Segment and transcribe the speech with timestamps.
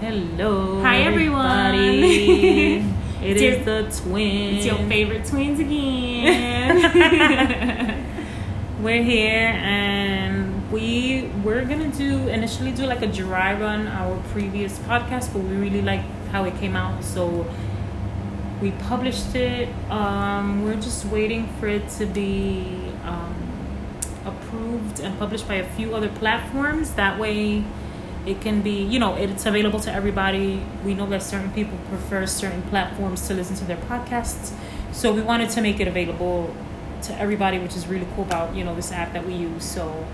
[0.00, 0.80] Hello.
[0.82, 1.46] Hi, everyone.
[1.74, 2.78] everybody.
[2.78, 2.84] It
[3.22, 4.56] It's is your- the twins.
[4.56, 6.76] It's your favorite twins again.
[8.82, 14.78] We're here and we we're gonna do initially do like a dry run our previous
[14.78, 16.00] podcast, but we really like
[16.32, 17.44] how it came out, so
[18.62, 19.68] we published it.
[19.90, 22.64] Um, we're just waiting for it to be
[23.04, 23.34] um,
[24.24, 26.92] approved and published by a few other platforms.
[26.94, 27.64] That way,
[28.26, 30.62] it can be you know it's available to everybody.
[30.84, 34.52] We know that certain people prefer certain platforms to listen to their podcasts,
[34.92, 36.54] so we wanted to make it available
[37.02, 39.64] to everybody, which is really cool about you know this app that we use.
[39.64, 40.06] So.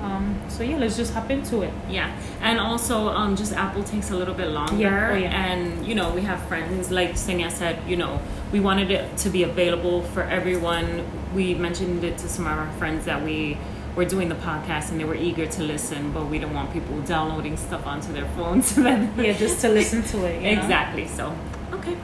[0.00, 1.74] Um, so yeah, let's just hop into it.
[1.90, 4.74] yeah, and also um, just Apple takes a little bit longer.
[4.74, 5.46] Yeah, oh, yeah.
[5.46, 7.78] And you know we have friends like Senia said.
[7.86, 8.18] You know
[8.50, 11.04] we wanted it to be available for everyone.
[11.34, 13.58] We mentioned it to some of our friends that we
[13.96, 17.00] were doing the podcast and they were eager to listen, but we don't want people
[17.02, 18.76] downloading stuff onto their phones.
[18.78, 20.42] Yeah, just to listen to it.
[20.42, 20.62] you know?
[20.62, 21.06] exactly.
[21.08, 21.36] So
[21.72, 21.96] okay.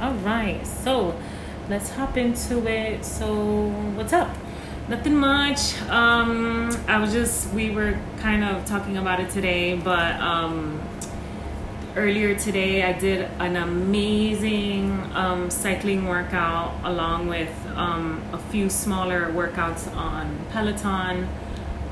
[0.00, 1.18] All right, so
[1.68, 3.04] let's hop into it.
[3.04, 4.34] So, what's up?
[4.88, 5.80] Nothing much.
[5.88, 10.80] Um, I was just we were kind of talking about it today, but um,
[11.96, 19.30] earlier today I did an amazing um, cycling workout along with um, a few smaller
[19.32, 21.28] workouts on Peloton.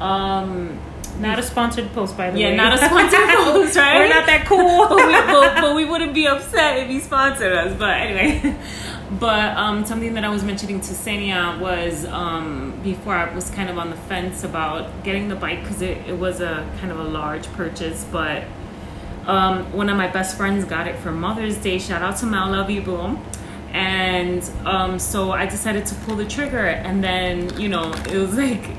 [0.01, 0.81] Um,
[1.21, 2.57] Not a sponsored post, by the yeah, way.
[2.57, 3.99] Yeah, not a sponsored post, right?
[3.99, 4.89] We're not that cool.
[4.89, 7.79] but, we, but, but we wouldn't be upset if he sponsored us.
[7.79, 8.57] But anyway,
[9.21, 13.69] but um, something that I was mentioning to Senia was um, before I was kind
[13.71, 16.99] of on the fence about getting the bike because it, it was a kind of
[16.99, 18.45] a large purchase, but
[19.27, 21.79] um, one of my best friends got it for Mother's Day.
[21.79, 23.25] Shout out to Mel, love you, boom.
[23.73, 28.35] And um, so I decided to pull the trigger, and then you know it was
[28.47, 28.71] like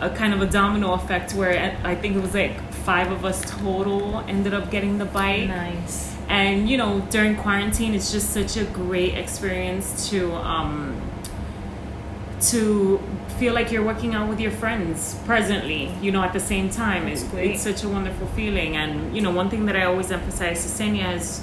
[0.00, 3.42] a kind of a domino effect where I think it was like five of us
[3.50, 5.48] total ended up getting the bike.
[5.48, 6.14] nice.
[6.28, 11.00] And you know during quarantine, it's just such a great experience to um,
[12.42, 13.00] to
[13.38, 15.90] feel like you're working out with your friends presently.
[16.00, 18.76] You know at the same time, That's It- it's such a wonderful feeling.
[18.76, 21.42] And you know one thing that I always emphasize to Senya is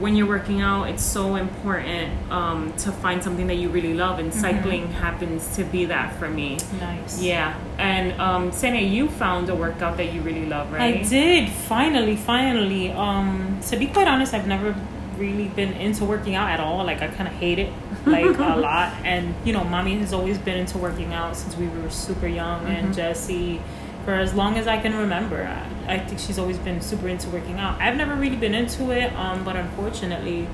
[0.00, 4.18] when you're working out, it's so important um, to find something that you really love,
[4.18, 6.58] and cycling happens to be that for me.
[6.80, 7.22] Nice.
[7.22, 10.96] Yeah, and um, Senya, you found a workout that you really love, right?
[11.00, 12.90] I did finally, finally.
[12.90, 14.74] Um, to be quite honest, I've never
[15.18, 16.84] really been into working out at all.
[16.84, 17.72] Like I kind of hate it,
[18.06, 18.92] like a lot.
[19.04, 22.66] And you know, mommy has always been into working out since we were super young,
[22.66, 23.60] and Jessie,
[24.04, 27.28] for as long as I can remember, I, I think she's always been super into
[27.30, 27.80] working out.
[27.80, 30.48] I've never really been into it, um, but unfortunately.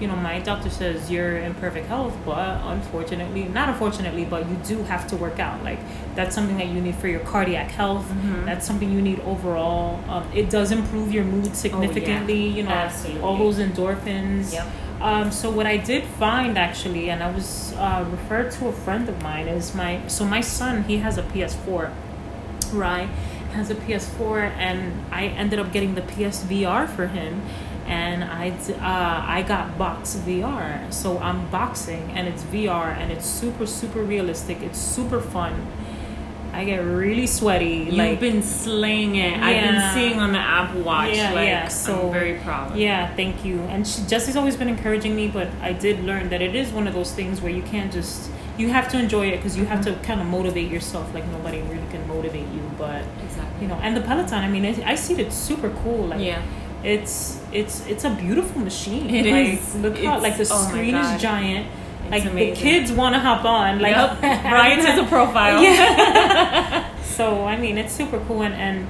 [0.00, 4.56] You know, my doctor says you're in perfect health, but unfortunately, not unfortunately, but you
[4.64, 5.62] do have to work out.
[5.62, 5.78] Like
[6.14, 8.06] that's something that you need for your cardiac health.
[8.46, 10.02] That's something you need overall.
[10.08, 12.46] Um, it does improve your mood significantly.
[12.46, 13.22] You know, Absolutely.
[13.22, 14.52] all those endorphins.
[14.52, 14.66] Yep.
[15.00, 19.08] Um, so what I did find actually, and I was uh, referred to a friend
[19.08, 21.90] of mine is my so my son he has a PS4,
[22.72, 23.08] right?
[23.52, 27.42] Has a PS4, and I ended up getting the PSVR for him,
[27.90, 33.26] and I uh, I got Box VR, so I'm boxing and it's VR and it's
[33.26, 34.62] super super realistic.
[34.62, 35.66] It's super fun.
[36.52, 37.84] I get really sweaty.
[37.86, 39.40] You've like been slaying it.
[39.40, 41.14] I've been seeing on the Apple Watch.
[41.14, 42.76] Yeah, like, yeah, so- I'm very proud.
[42.76, 43.60] Yeah, thank you.
[43.62, 46.88] And she, Jesse's always been encouraging me, but I did learn that it is one
[46.88, 49.82] of those things where you can't just you have to enjoy it because you have
[49.84, 51.12] to kind of motivate yourself.
[51.14, 53.62] Like nobody really can motivate you, but exactly.
[53.62, 53.76] you know.
[53.82, 56.08] And the Peloton, I mean, it, I see it super cool.
[56.08, 56.42] Like Yeah.
[56.84, 59.08] It's it's it's a beautiful machine.
[59.10, 59.74] It like, is.
[59.76, 61.66] Look how It's- like the oh screen is giant.
[62.02, 62.54] It's like amazing.
[62.54, 63.78] the kids want to hop on.
[63.80, 64.78] Like Yep.
[64.78, 65.62] into the profile.
[65.62, 66.88] yeah.
[67.02, 68.86] so I mean, it's super cool, and, and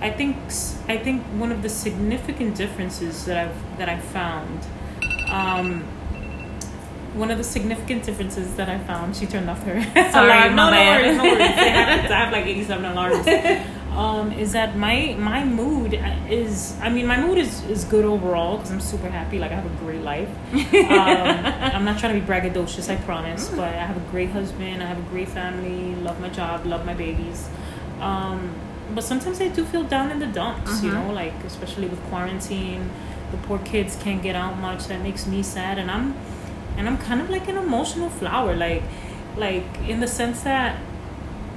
[0.00, 0.36] I think
[0.88, 4.60] I think one of the significant differences that I've that I found,
[5.30, 5.82] um,
[7.14, 9.16] one of the significant differences that I found.
[9.16, 10.54] She turned off her Sorry.
[10.54, 11.40] No, no worries, no worries.
[11.40, 13.26] I have, I have like eighty-seven alarms.
[13.94, 15.94] Um, is that my my mood
[16.28, 16.76] is?
[16.80, 19.38] I mean, my mood is is good overall because I'm super happy.
[19.38, 20.28] Like I have a great life.
[20.52, 20.60] Um,
[21.74, 24.82] I'm not trying to be braggadocious, I promise, but I have a great husband.
[24.82, 25.94] I have a great family.
[25.96, 26.66] Love my job.
[26.66, 27.48] Love my babies.
[28.00, 28.52] Um,
[28.94, 30.82] but sometimes I do feel down in the dumps.
[30.82, 32.90] You know, like especially with quarantine,
[33.30, 34.86] the poor kids can't get out much.
[34.88, 36.16] That makes me sad, and I'm
[36.76, 38.56] and I'm kind of like an emotional flower.
[38.56, 38.82] Like
[39.36, 40.78] like in the sense that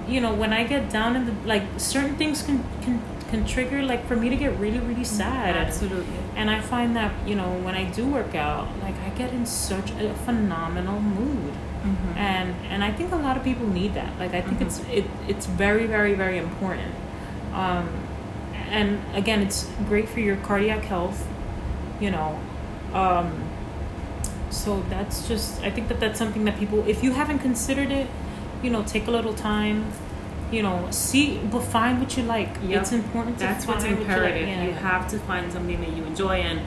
[0.07, 3.83] you know when I get down in the like certain things can can can trigger
[3.83, 5.55] like for me to get really really sad.
[5.55, 6.17] And- Absolutely.
[6.35, 9.45] and I find that, you know, when I do work out, like I get in
[9.45, 11.53] such a phenomenal mood.
[11.53, 12.17] Mm-hmm.
[12.17, 14.17] And and I think a lot of people need that.
[14.19, 16.93] Like I think it's it it's very, very, very important.
[17.53, 17.89] Um
[18.69, 21.25] and again, it's great for your cardiac health.
[21.99, 22.39] You know,
[22.93, 23.49] um,
[24.49, 25.61] so that's just.
[25.63, 28.07] I think that that's something that people, if you haven't considered it,
[28.63, 29.85] you know, take a little time.
[30.51, 32.49] You know, see, but find what you like.
[32.63, 32.81] Yep.
[32.81, 33.37] It's important.
[33.39, 34.07] To That's what's what you like.
[34.07, 34.47] imperative.
[34.47, 34.63] Yeah.
[34.65, 36.37] You have to find something that you enjoy.
[36.37, 36.61] And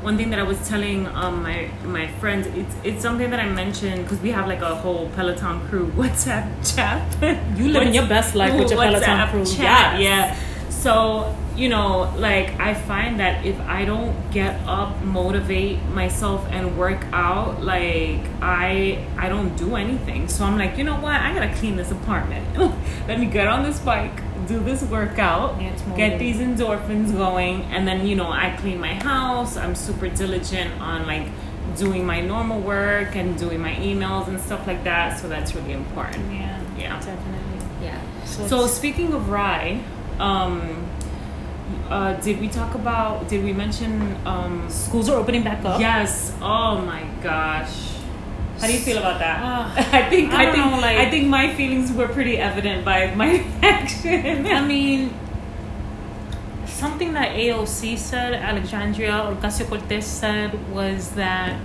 [0.00, 3.48] one thing that I was telling um, my my friends, it's it's something that I
[3.48, 7.02] mentioned because we have like a whole Peloton crew WhatsApp chat.
[7.58, 9.44] You living your best life with your Peloton crew.
[9.44, 10.02] Chat, Yes.
[10.02, 10.68] yeah.
[10.70, 16.76] So you know, like I find that if I don't get up, motivate myself, and
[16.76, 20.28] work out, like I I don't do anything.
[20.28, 21.14] So I'm like, you know what?
[21.14, 22.44] I gotta clean this apartment.
[23.08, 25.58] Let me get on this bike, do this workout,
[25.96, 29.56] get these endorphins going, and then you know I clean my house.
[29.56, 31.26] I'm super diligent on like
[31.76, 35.18] doing my normal work and doing my emails and stuff like that.
[35.20, 36.32] So that's really important.
[36.32, 36.60] Yeah.
[36.78, 37.00] Yeah.
[37.00, 37.66] Definitely.
[37.82, 38.00] Yeah.
[38.24, 39.82] So, So speaking of rye,
[40.18, 40.85] um,
[41.90, 43.28] uh, did we talk about?
[43.28, 44.16] Did we mention?
[44.26, 45.80] Um, schools are opening back up.
[45.80, 46.32] yes.
[46.40, 47.92] Oh my gosh.
[48.60, 49.42] How do you feel about that?
[49.42, 52.84] Uh, I think I I, think know, like- I think my feelings were pretty evident
[52.84, 54.46] by my action.
[54.46, 55.12] I mean,
[56.66, 61.58] something that AOC said, Alexandria Ocasio Cortez said, was that,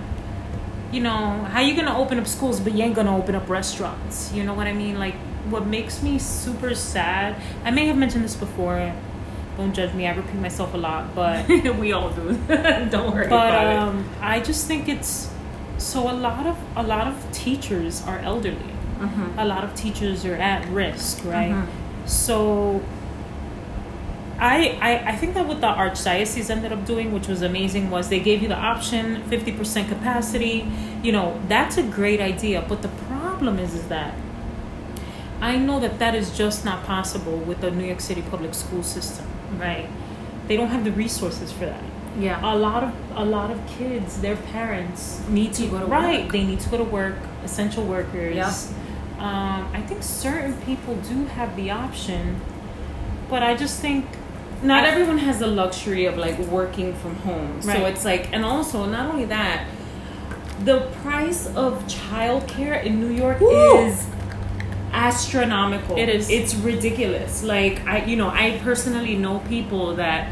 [0.92, 4.32] you know, how you gonna open up schools, but you ain't gonna open up restaurants?
[4.32, 4.98] You know what I mean?
[4.98, 5.14] Like,
[5.50, 7.36] what makes me super sad.
[7.64, 8.92] I may have mentioned this before.
[9.56, 10.06] Don't judge me.
[10.06, 11.46] I repeat myself a lot, but
[11.80, 12.32] we all do.
[12.90, 15.28] Don't worry but about um, I just think it's
[15.78, 18.56] so a lot of a lot of teachers are elderly.
[18.56, 19.02] it.
[19.02, 19.34] Mhm.
[19.38, 21.52] A lot of teachers are at risk, right?
[21.52, 21.66] Mhm.
[22.06, 22.80] So
[24.38, 28.08] I, I I think that what the archdiocese ended up doing, which was amazing, was
[28.08, 30.66] they gave you the option, fifty percent capacity.
[31.02, 32.64] You know, that's a great idea.
[32.68, 34.14] But the problem is, is that
[35.40, 38.82] I know that that is just not possible with the New York City public school
[38.82, 39.26] system,
[39.58, 39.88] right?
[40.48, 41.82] They don't have the resources for that.
[42.18, 42.40] Yeah.
[42.42, 46.24] A lot of a lot of kids, their parents Need to go to right.
[46.24, 46.32] work.
[46.32, 47.16] They need to go to work.
[47.44, 48.36] Essential workers.
[48.36, 48.52] Yep.
[49.18, 52.40] Um, I think certain people do have the option,
[53.30, 54.04] but I just think
[54.62, 57.62] not everyone has the luxury of like working from home.
[57.62, 59.66] So it's like, and also not only that,
[60.64, 64.06] the price of childcare in New York is
[64.92, 65.96] astronomical.
[65.96, 66.30] It is.
[66.30, 67.42] It's ridiculous.
[67.42, 70.30] Like I, you know, I personally know people that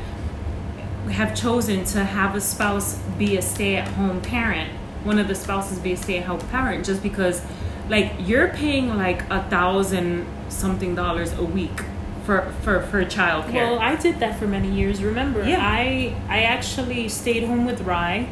[1.10, 4.70] have chosen to have a spouse be a stay-at-home parent.
[5.02, 7.42] One of the spouses be a stay-at-home parent just because,
[7.88, 11.80] like, you're paying like a thousand something dollars a week
[12.24, 13.54] for for for childcare.
[13.54, 15.02] Well, I did that for many years.
[15.02, 15.58] Remember, Yeah.
[15.60, 18.28] I I actually stayed home with Rye.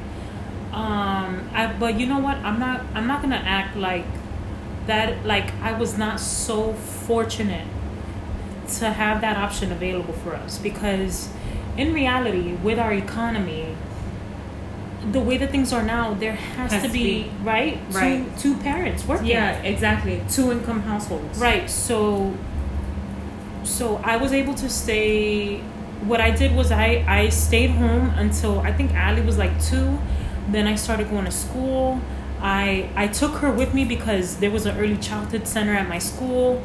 [0.72, 2.36] Um, I, but you know what?
[2.38, 4.04] I'm not I'm not gonna act like
[4.88, 5.24] that.
[5.24, 7.66] Like I was not so fortunate
[8.78, 11.30] to have that option available for us because,
[11.76, 13.74] in reality, with our economy,
[15.12, 17.30] the way that things are now, there has, Has to to be, be.
[17.42, 18.36] right Right.
[18.38, 19.26] two two parents working.
[19.28, 20.20] Yeah, exactly.
[20.28, 21.38] Two income households.
[21.38, 21.70] Right.
[21.70, 22.34] So
[23.64, 25.58] so I was able to stay
[26.06, 29.98] what I did was I I stayed home until I think Ali was like 2.
[30.50, 32.00] Then I started going to school.
[32.40, 35.98] I I took her with me because there was an early childhood center at my
[35.98, 36.62] school.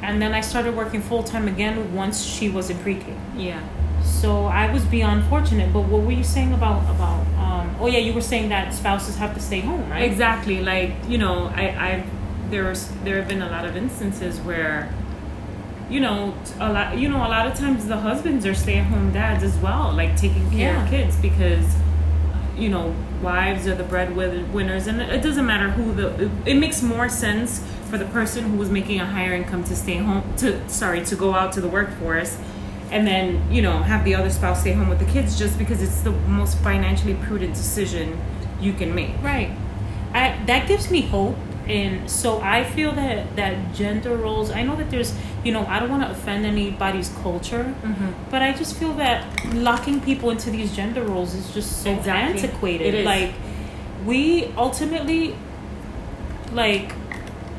[0.00, 3.14] And then I started working full time again once she was in pre-K.
[3.36, 3.60] Yeah.
[4.04, 5.72] So I was beyond fortunate.
[5.72, 7.26] But what were you saying about about?
[7.36, 10.02] Um, oh yeah, you were saying that spouses have to stay home, right?
[10.04, 10.62] Exactly.
[10.62, 12.04] Like you know, I I
[12.50, 14.88] there's there have been a lot of instances where,
[15.90, 18.86] you know, a lot you know a lot of times the husbands are stay at
[18.86, 20.84] home dads as well, like taking care Yeah.
[20.84, 21.66] of kids because,
[22.56, 26.30] you know, wives are the breadwinners, and it doesn't matter who the.
[26.44, 29.96] It, makes more sense for the person who was making a higher income to stay
[29.96, 32.36] home to sorry to go out to the workforce
[32.90, 35.82] and then you know have the other spouse stay home with the kids just because
[35.82, 38.18] it's the most financially prudent decision
[38.60, 39.50] you can make Right.
[40.12, 41.36] I that gives me hope
[41.68, 45.12] and so I feel that that gender roles I know that there's
[45.44, 48.12] you know I don't want to offend anybody's culture Mhm.
[48.30, 52.40] but I just feel that locking people into these gender roles is just so Exactly.
[52.42, 53.32] antiquated like
[54.06, 55.34] we ultimately
[56.52, 56.92] like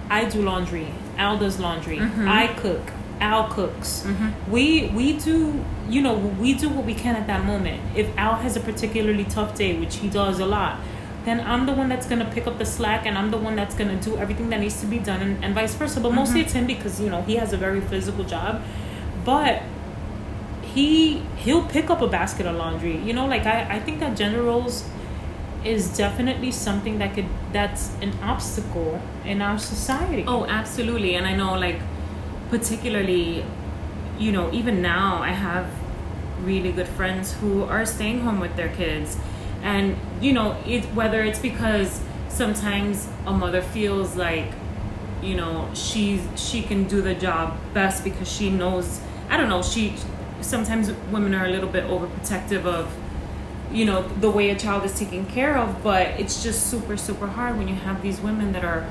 [0.09, 0.87] I do laundry
[1.17, 2.27] Al does laundry Mhm.
[2.27, 4.31] I cook Al cooks Mhm.
[4.49, 8.35] we we do you know we do what we can at that moment if al
[8.35, 10.77] has a particularly tough day which he does a lot
[11.25, 13.55] then i'm the one that's going to pick up the slack and i'm the one
[13.55, 15.99] that's going to do everything that needs to be done and, and vice versa.
[15.99, 16.45] But mostly mm-hmm.
[16.45, 18.61] it's him because you know he has a very physical job.
[19.25, 19.63] But
[20.61, 22.97] he he'll pick up a basket of laundry.
[22.97, 24.85] You know like i, I think that gender roles
[25.63, 30.23] is definitely something that could that's an obstacle in our society.
[30.27, 31.15] Oh, absolutely.
[31.15, 31.81] And I know, like,
[32.49, 33.45] particularly,
[34.17, 35.67] you know, even now I have
[36.41, 39.17] really good friends who are staying home with their kids,
[39.63, 44.51] and you know, it whether it's because sometimes a mother feels like
[45.21, 49.61] you know she's she can do the job best because she knows i don't know
[49.61, 49.93] she
[50.39, 52.89] sometimes women are a little bit overprotective of
[53.73, 57.27] you know the way a child is taken care of but it's just super super
[57.27, 58.87] hard when you have these women that are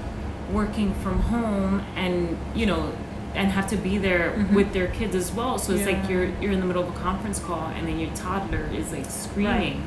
[0.53, 2.93] working from home and you know
[3.35, 4.53] and have to be there Mhm.
[4.53, 5.59] with their kids as well.
[5.59, 8.11] So it's like you're you're in the middle of a conference call and then your
[8.15, 9.83] toddler is like screaming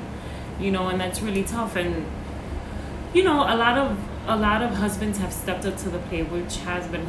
[0.62, 1.76] you know and that's really tough.
[1.76, 2.06] And
[3.14, 6.30] you know a lot of a lot of husbands have stepped up to the plate
[6.30, 7.08] which has been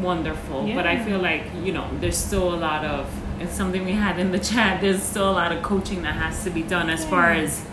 [0.00, 0.66] wonderful.
[0.66, 0.74] Yeah.
[0.74, 4.18] but i feel like you know there's still a lot of it's something we had
[4.18, 7.04] in the chat there's still a lot of coaching that has to be done as
[7.04, 7.64] far as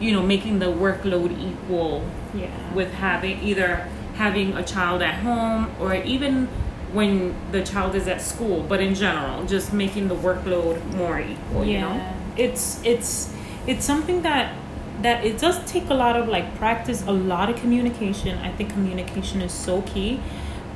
[0.00, 2.04] you know making the workload equal
[2.34, 2.48] Yeah.
[2.74, 6.46] with having either having a child at home or even
[6.92, 11.64] when the child is at school but in general just making the workload more equal
[11.64, 12.14] you know?
[12.36, 13.32] It's it's
[13.66, 14.54] it's something that
[15.02, 18.38] that it does take a lot of like practice a lot of communication.
[18.38, 20.20] I think communication is so key.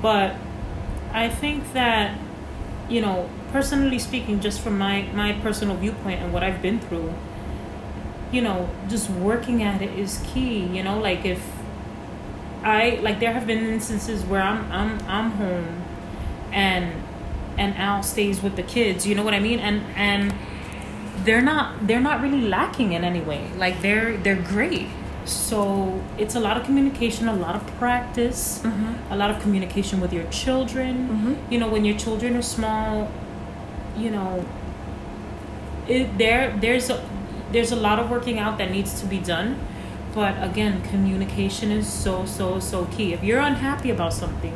[0.02, 0.37] But
[1.12, 2.19] i think that
[2.88, 7.12] you know personally speaking just from my my personal viewpoint and what i've been through
[8.31, 10.99] you know just working at it is key you know?
[10.99, 11.40] Like if
[12.62, 15.83] i like there have been instances where i'm i'm i'm home
[16.52, 16.93] and
[17.57, 19.61] and al stays with the kids you know what i mean?
[19.61, 20.35] And and
[21.26, 24.87] they're not they're not really lacking in any way like they're they're great
[25.25, 29.12] so it's a lot of communication a lot of practice Mm-hmm.
[29.14, 31.52] a lot of communication with your children Mhm.
[31.52, 33.11] you know when your children are small
[34.04, 34.45] you know
[35.88, 36.99] it there there's a
[37.52, 39.56] there's a lot of working out that needs to be done
[40.14, 44.54] but again communication is so so so key if you're unhappy about something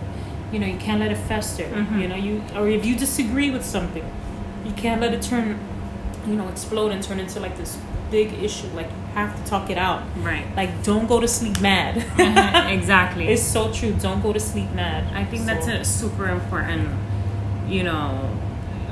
[0.52, 2.00] you know you can't let it fester Mhm.
[2.02, 4.04] you know you or if you disagree with something
[4.64, 5.58] you can't let it turn
[6.26, 7.78] you know explode and turn into like this
[8.10, 8.66] big issue.
[8.68, 10.02] Like you have to talk it out.
[10.18, 10.46] Right.
[10.56, 12.04] Like don't go to sleep mad.
[12.70, 13.28] Exactly.
[13.28, 13.92] It's so true.
[13.94, 15.12] Don't go to sleep mad.
[15.14, 16.88] I think that's a super important,
[17.68, 18.30] you know,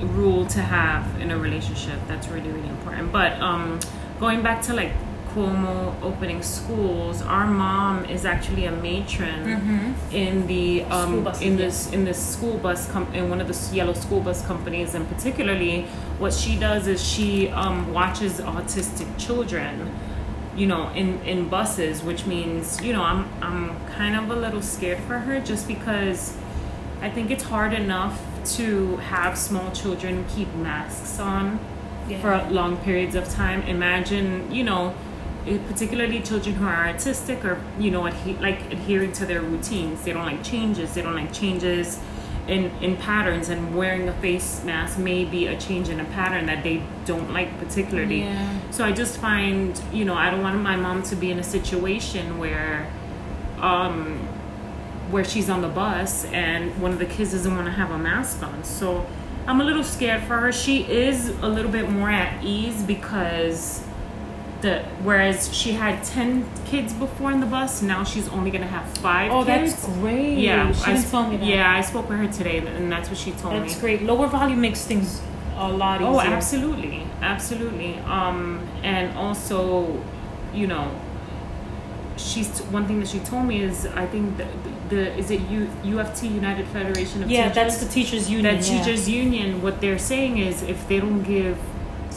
[0.01, 1.99] rule to have in a relationship.
[2.09, 3.13] That's really, really important.
[3.13, 3.79] But um,
[4.19, 4.93] going back to like
[5.35, 10.13] Cuomo opening schools, our mom is actually a matron Mhm.
[10.13, 13.95] in the um, in this in this school bus com- in one of the yellow
[13.95, 15.87] school bus companies, and particularly
[16.19, 19.91] what she does is she um, watches autistic children
[20.57, 24.61] you know in in buses which means you know i'm i'm kind of a little
[24.61, 26.35] scared for her just because
[27.01, 28.19] i think it's hard enough
[28.57, 31.61] to have small children keep masks on
[32.09, 32.19] Yeah.
[32.23, 34.95] for long periods of time imagine you know
[35.57, 40.13] particularly children who are autistic or you know adhe- like adhering to their routines they
[40.13, 41.99] don't like changes they don't like changes
[42.49, 46.47] in in patterns and wearing a face mask may be a change in a pattern
[46.47, 48.59] that they don't like particularly Yeah.
[48.71, 51.43] so I just find, you know, I don't want my mom to be in a
[51.43, 52.87] situation where,
[53.61, 54.19] um,
[55.11, 57.99] where she's on the bus and one of the kids doesn't want to have a
[57.99, 58.65] mask on.
[58.65, 59.07] So
[59.47, 60.53] I'm a little scared for her.
[60.53, 63.83] She is a little bit more at ease because
[64.61, 68.87] the whereas she had ten kids before in the bus, now she's only gonna have
[68.99, 69.31] five.
[69.31, 69.75] Oh, kids.
[69.75, 70.39] that's great.
[70.39, 71.47] Yeah, she I didn't tell me that.
[71.47, 73.61] Yeah, I spoke with her today, and that's what she told me.
[73.61, 74.03] that's great.
[74.03, 75.21] Lower volume makes things
[75.57, 76.11] a lot easier.
[76.13, 77.99] Oh, absolutely, absolutely.
[78.01, 80.03] Um, and also,
[80.55, 80.91] you know,
[82.17, 84.47] she's one thing that she told me is I think the,
[84.89, 87.55] the is it U, UFT United Federation of Yeah, Teachers.
[87.55, 88.57] that's the teachers union.
[88.57, 88.79] that yeah.
[88.83, 89.63] teachers union.
[89.63, 91.59] What they're saying is if they don't give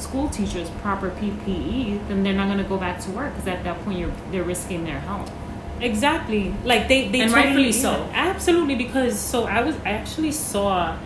[0.02, 3.64] school teachers proper PPE, then they're not going to go back to work because at
[3.64, 5.32] that point you're they're risking their health.
[5.80, 6.54] Exactly.
[6.64, 8.10] Like they they And totally, rightfully so.
[8.14, 10.98] absolutely because so I was I actually saw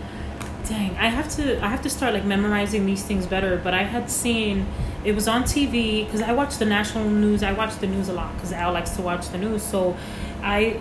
[0.67, 3.83] dang, I have to I have to start like memorizing these things better, but I
[3.83, 4.65] had seen
[5.03, 7.43] it was on TV cuz I watch the national news.
[7.43, 9.61] I watch the news a lot cuz Al likes to watch the news.
[9.63, 9.95] So
[10.43, 10.77] I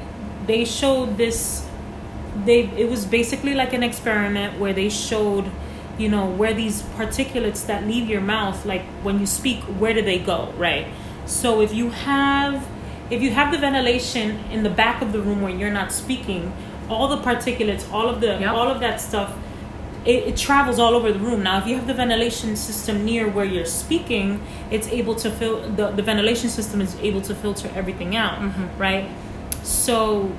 [0.46, 1.66] they showed this
[2.44, 5.44] they it was basically like an experiment where they showed
[5.98, 10.02] you know where these particulates that leave your mouth like when you speak where do
[10.02, 10.86] they go right
[11.26, 12.66] so if you have
[13.10, 16.52] if you have the ventilation in the back of the room where you're not speaking
[16.88, 18.50] all the particulates all of the Yep.
[18.52, 19.36] all of that stuff
[20.04, 23.28] it, it travels all over the room now if you have the ventilation system near
[23.28, 27.70] where you're speaking it's able to fill the, the ventilation system is able to filter
[27.74, 28.68] everything out Mhm.
[28.78, 29.08] right
[29.62, 30.30] so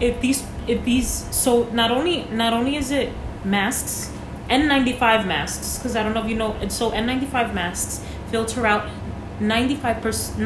[0.00, 3.12] if these if these so not only not only is it
[3.44, 4.10] masks
[4.48, 8.90] N95 masks because I don't know if you know and so N95 masks filter out
[9.40, 10.38] 95 percent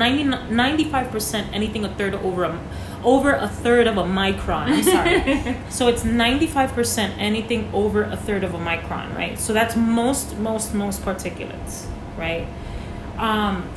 [0.50, 2.60] 95 percent anything a third over a,
[3.04, 4.68] over a third of a micron.
[4.68, 5.56] I'm sorry.
[5.70, 9.38] so it's 95% anything over a third of a micron, right?
[9.38, 11.86] So that's most, most, most particulates,
[12.16, 12.46] right?
[13.16, 13.68] Um,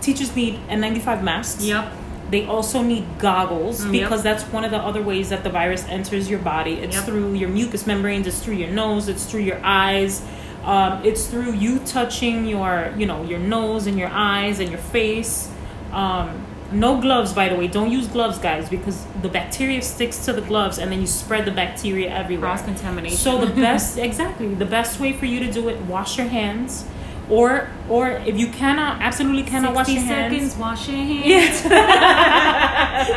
[0.00, 1.64] teachers need N95 masks.
[1.64, 1.92] Yep.
[2.30, 4.38] They also need goggles Mm, because yep.
[4.38, 6.74] that's one of the other ways that the virus enters your body.
[6.74, 7.04] It's Yep.
[7.06, 10.22] through your mucous membranes, it's through your nose, it's through your eyes.
[10.64, 14.80] Um, it's through you touching your, you know, your nose and your eyes and your
[14.80, 15.48] face.
[15.92, 17.66] Um, no gloves, by the way.
[17.68, 21.46] Don't use gloves, guys, because the bacteria sticks to the gloves and then you spread
[21.46, 22.50] the bacteria everywhere.
[22.50, 23.16] Cross contamination.
[23.16, 26.84] So the best, exactly, the best way for you to do it: wash your hands,
[27.30, 30.34] or or if you cannot, absolutely cannot wash your hands.
[30.34, 30.56] seconds.
[30.56, 31.26] Wash your hands.
[31.26, 31.64] Yes.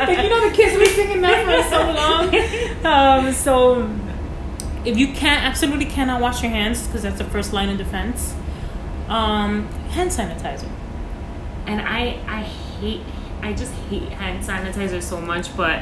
[0.08, 3.26] like you know the kids were singing that for so long.
[3.26, 3.88] Um, so
[4.84, 8.34] if you can't absolutely cannot wash your hands because that's the first line of defense.
[9.08, 10.68] Um, hand sanitizer.
[11.66, 13.00] And I I hate
[13.42, 15.80] I just hate hand sanitizer so much, but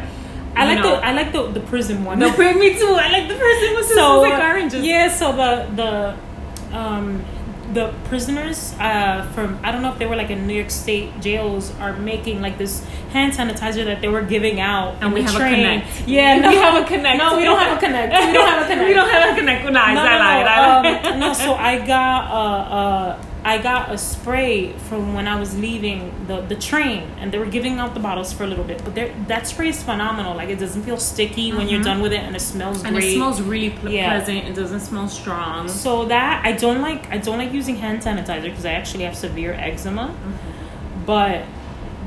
[0.56, 2.18] I like know, the I like the the prison one.
[2.18, 2.86] No, bring me too.
[2.98, 4.84] I like the person with so like oranges.
[4.84, 7.24] yeah, so the the um
[7.72, 11.20] the prisoners uh from I don't know if they were like in New York State
[11.20, 15.34] jails are making like this hand sanitizer that they were giving out And we have
[15.34, 15.54] a train.
[15.54, 16.08] connect.
[16.08, 17.18] Yeah, We no, have a connect.
[17.18, 18.12] No, we don't have a connect.
[18.12, 18.88] We don't have a connect.
[18.88, 19.64] we don't have a connect.
[19.70, 24.72] No, I no, no, um, no, so I got uh, uh, I got a spray
[24.88, 28.32] from when I was leaving the, the train, and they were giving out the bottles
[28.34, 28.84] for a little bit.
[28.84, 28.94] But
[29.28, 30.34] that spray is phenomenal.
[30.36, 32.86] Like it doesn't feel sticky when you're done with it, and it smells Mm-hmm.
[32.86, 34.10] and it smells really pl- Yeah.
[34.16, 34.44] pleasant.
[34.46, 35.68] It doesn't smell strong.
[35.68, 39.16] So that I don't like I don't like using hand sanitizer because I actually have
[39.16, 40.08] severe eczema.
[40.08, 41.04] Mm-hmm.
[41.06, 41.44] But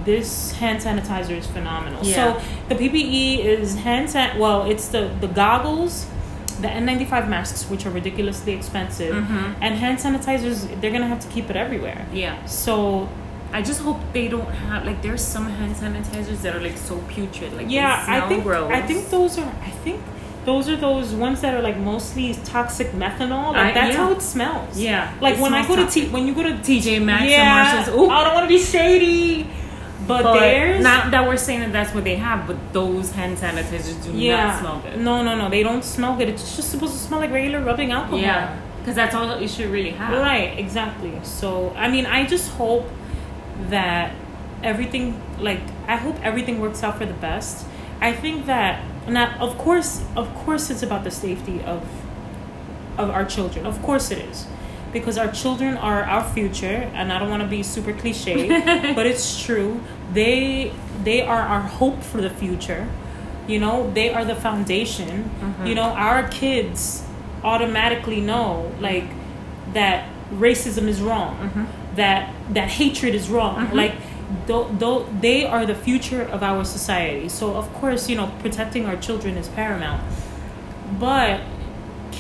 [0.05, 2.03] this hand sanitizer is phenomenal.
[2.05, 2.37] Yeah.
[2.39, 6.05] So the PPE is hand san well, it's the the goggles,
[6.63, 9.53] the N95 masks which are ridiculously expensive, Mhm.
[9.65, 12.01] and hand sanitizers they're to have to keep it everywhere.
[12.24, 12.36] Yeah.
[12.46, 13.08] So
[13.58, 16.96] I just hope they don't have like there's some hand sanitizers that are like so
[17.13, 17.51] putrid.
[17.60, 18.72] Like yeah, I think gross.
[18.79, 20.00] I think those are I think
[20.50, 23.48] those are those ones that are like mostly toxic methanol.
[23.53, 24.03] Like I- that's yeah.
[24.03, 24.74] how it smells.
[24.89, 25.86] Yeah, Like it when I go to.
[25.96, 27.88] T when you go to TJ Maxx yeah, and Marshalls.
[28.00, 28.10] Ooh.
[28.15, 29.48] I don't want to be shady,
[30.07, 33.38] but, But there's not that we're saying that that's what they have, but those hand
[33.38, 34.99] sanitizers do yeah not smell good.
[34.99, 36.30] no no no they don't smell good.
[36.30, 38.19] It's just supposed to smell like regular rubbing alcohol.
[38.19, 40.12] Yeah, because that's all it should really have.
[40.17, 41.13] Right, exactly.
[41.23, 42.86] So, I mean, I just hope
[43.69, 44.13] that
[44.62, 47.65] everything, like, I hope everything works out for the best.
[48.01, 51.88] I think that, not, of course, of course, it's about the safety of,
[52.97, 53.65] of our children.
[53.65, 54.47] Of course, it is,
[54.93, 58.47] because our children are our future, and I don't want to be super cliche,
[58.95, 59.82] but it's true.
[60.13, 60.71] They,
[61.03, 62.88] they are our hope for the future.
[63.47, 65.23] You know, they are the foundation.
[65.23, 65.65] Mm-hmm.
[65.65, 67.03] You know, our kids
[67.43, 69.06] automatically know, like,
[69.73, 71.95] that racism is wrong, mm-hmm.
[71.95, 73.65] that that hatred is wrong.
[73.65, 73.75] Mm-hmm.
[73.75, 73.95] Like,
[74.45, 77.29] though, though they are the future of our society.
[77.29, 80.01] So of course, you know, protecting our children is paramount.
[80.99, 81.41] But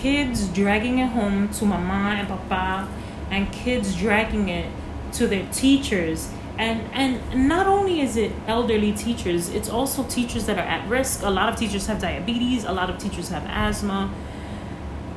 [0.01, 2.87] kids dragging it home to mama and papa,
[3.31, 4.69] and kids dragging it
[5.13, 6.31] to their teachers.
[6.57, 11.23] And, and not only is it elderly teachers, it's also teachers that are at risk.
[11.23, 14.13] A lot of teachers have diabetes, a lot of teachers have asthma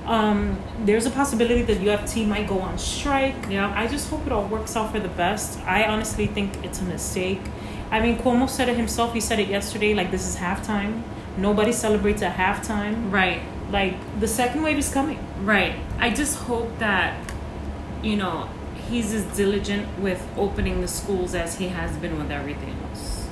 [0.07, 3.35] um, there's a possibility that UFT might go on strike.
[3.51, 3.73] Yeah.
[3.77, 5.59] I just hope it all works out for the best.
[5.67, 7.41] I honestly think it's a mistake.
[7.91, 9.12] I mean, Cuomo said it himself.
[9.15, 9.95] He said it yesterday.
[9.95, 11.03] Like this is halftime.
[11.37, 13.12] Nobody celebrates at halftime.
[13.12, 13.43] Right,
[13.77, 15.19] Like the second wave is coming.
[15.43, 15.75] right.
[15.99, 17.11] I just hope that,
[18.03, 18.49] you know,
[18.89, 23.29] he's as diligent with opening the schools as he has been with everything else.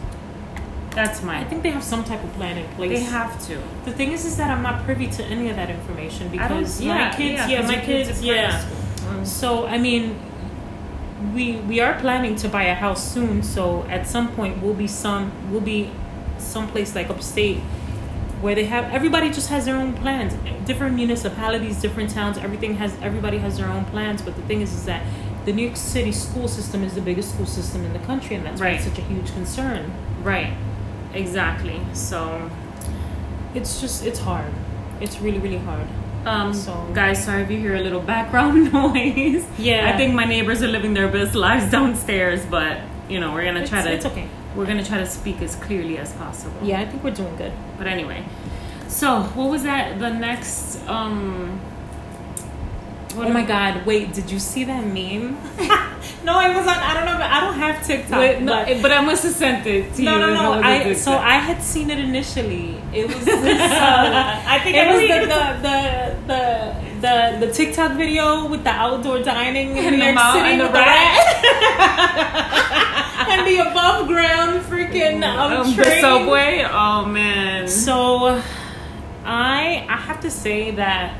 [0.90, 1.38] That's my.
[1.40, 2.98] I think they have some type of plan in place.
[2.98, 3.57] they have to.
[3.87, 6.94] The thing is, is that I'm not privy to any of that information because yeah,
[6.94, 8.68] my kids, yeah, yeah, my kids kids, yeah.
[9.07, 9.26] Mm.
[9.26, 10.04] So I mean,
[11.35, 13.42] we we are planning to buy a house soon.
[13.42, 15.90] So at some point, we'll be some we'll be
[16.38, 17.61] someplace like upstate
[18.44, 20.33] where they have everybody just has their own plans.
[20.66, 24.18] Different municipalities, different towns, everything has everybody has their own plans.
[24.26, 25.02] But the thing is, is that
[25.46, 28.44] the New York City school system is the biggest school system in the country, and
[28.46, 29.90] that's why it's such a huge concern.
[30.22, 30.52] Right,
[31.14, 31.78] exactly.
[31.94, 32.50] So,
[33.54, 34.52] It's just it's hard.
[35.00, 35.87] It's really really hard.
[36.26, 39.44] um, So- guys, sorry if you hear a little background noise.
[39.59, 39.90] Yeah.
[39.92, 42.78] I think my neighbors are living their best lives downstairs, but
[43.09, 43.92] you know, we're gonna It's, try to.
[43.92, 44.26] it's okay.
[44.54, 46.56] We're gonna try to speak as clearly as possible.
[46.62, 47.52] Yeah, I think we're doing good.
[47.76, 48.24] But anyway,
[48.88, 49.98] so what was that?
[49.98, 51.60] The next, um.
[53.14, 55.38] What Oh my god, wait, did you see that meme?
[56.24, 58.18] no, it was on I don't know, but I don't have TikTok.
[58.18, 60.20] Wait, no, but, but I must have sent it to no, you.
[60.20, 60.52] no, no.
[60.54, 61.12] a I so.
[61.12, 62.82] I had seen it initially.
[62.92, 67.52] It was this, uh, I think it I was the, the, the the the the
[67.52, 70.64] TikTok video with the outdoor dining in And New the York mouse City and the
[70.64, 72.34] with the rat
[73.32, 76.64] and the above ground freaking um, Um, The subway.
[76.66, 77.68] Oh man.
[77.68, 78.40] So,
[79.24, 81.14] I I have to say that,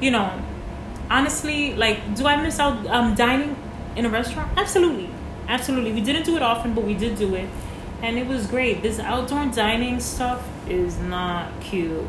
[0.00, 0.30] you know,
[1.10, 3.56] honestly, like, do I miss out um, dining
[3.96, 4.48] in a restaurant?
[4.56, 5.08] Absolutely,
[5.48, 5.92] absolutely.
[5.92, 7.48] We didn't do it often, but we did do it,
[8.02, 8.82] and it was great.
[8.82, 12.06] This outdoor dining stuff is not cute.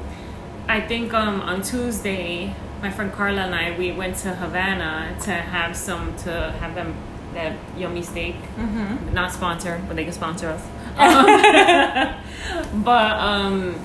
[0.67, 5.31] I think um, on Tuesday, my friend Carla and I we went to Havana to
[5.31, 6.93] have some to have them
[7.33, 8.35] that yummy steak.
[8.57, 9.13] Mm-hmm.
[9.13, 10.61] Not sponsor, but they can sponsor us.
[10.97, 13.75] Um, but um,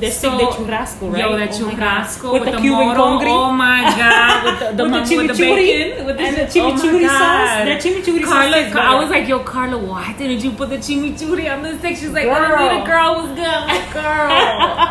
[0.00, 1.20] The steak de churrasco, right?
[1.22, 2.98] Yo, that Oh churrasco with, with, the the Cuban moro.
[3.00, 3.30] congri.
[3.30, 6.36] Oh my god, with the, the, With the with the chimichurri bacon, with the and
[6.36, 7.52] the oh chimichurri sauce.
[7.54, 7.66] God.
[7.68, 8.58] That chimichurri sauce Carla,
[8.90, 11.96] I was like, yo, Carla, why didn't you put the chimichurri on the steak?
[11.96, 12.34] She's like, Girl.
[12.58, 13.52] oh, the girl was good.
[13.58, 14.28] I'm like, girl,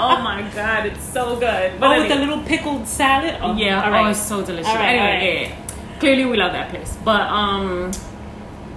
[0.06, 1.79] oh my god, it's so good.
[1.79, 3.37] But oh, with the little pickled salad.
[3.41, 4.67] Oh, Yeah, all oh, it's so delicious.
[4.67, 5.23] All right, anyway, all right.
[5.23, 5.99] yeah, yeah.
[5.99, 6.97] clearly we love that place.
[7.03, 7.91] But um,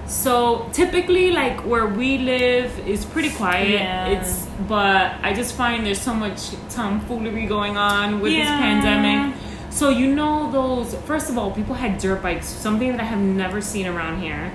[0.06, 3.70] so typically, like where we live is pretty quiet.
[3.70, 4.06] Yeah.
[4.08, 8.58] It's but I just find there's so much tomfoolery going on with this Yeah.
[8.58, 9.34] pandemic.
[9.70, 10.94] So you know those.
[11.04, 14.52] First of all, people had dirt bikes, something that I have never seen around here.